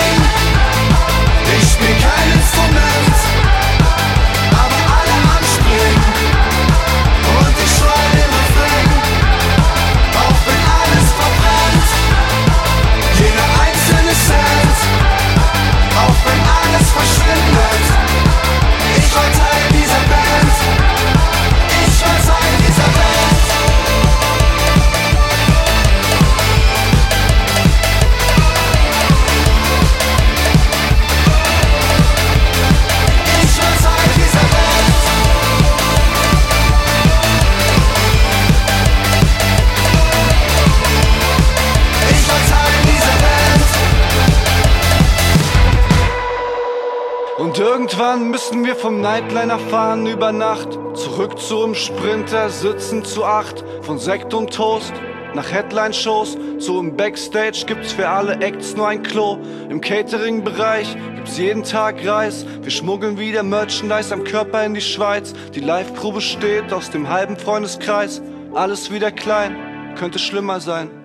Ich 1.58 1.72
spiel 1.72 1.96
kein 2.02 2.32
Instrument. 2.34 3.11
Ich 19.14 19.51
irgendwann 48.12 48.32
müssen 48.32 48.66
wir 48.66 48.76
vom 48.76 49.00
Nightliner 49.00 49.58
fahren 49.58 50.06
über 50.06 50.34
Nacht. 50.34 50.68
Zurück 50.96 51.40
zum 51.40 51.74
Sprinter, 51.76 52.50
sitzen 52.50 53.06
zu 53.06 53.24
acht. 53.24 53.64
Von 53.84 54.00
Sekt 54.00 54.34
und 54.34 54.54
Toast 54.54 54.92
nach 55.34 55.50
Headline-Shows. 55.50 56.38
So 56.58 56.80
im 56.82 56.98
Backstage 56.98 57.64
gibt's 57.66 57.94
für 57.94 58.10
alle 58.10 58.36
Acts 58.42 58.76
nur 58.76 58.90
ein 58.90 59.02
Klo. 59.02 59.38
Im 59.70 59.80
Catering-Bereich 59.80 60.98
gibt's 61.16 61.38
jeden 61.38 61.64
Tag 61.64 62.06
Reis. 62.06 62.46
Wir 62.62 62.72
schmuggeln 62.72 63.18
wieder 63.18 63.44
Merchandise 63.44 64.14
am 64.14 64.26
Körper 64.26 64.66
in 64.66 64.74
die 64.74 64.82
Schweiz. 64.82 65.34
Die 65.56 65.62
Live-Crew 65.62 66.12
besteht 66.12 66.74
aus 66.74 66.90
dem 66.90 67.08
halben 67.08 67.38
Freundeskreis. 67.38 68.22
Alles 68.54 68.92
wieder 68.92 69.12
klein, 69.12 69.96
könnte 69.98 70.20
schlimmer 70.20 70.60
sein. 70.60 71.01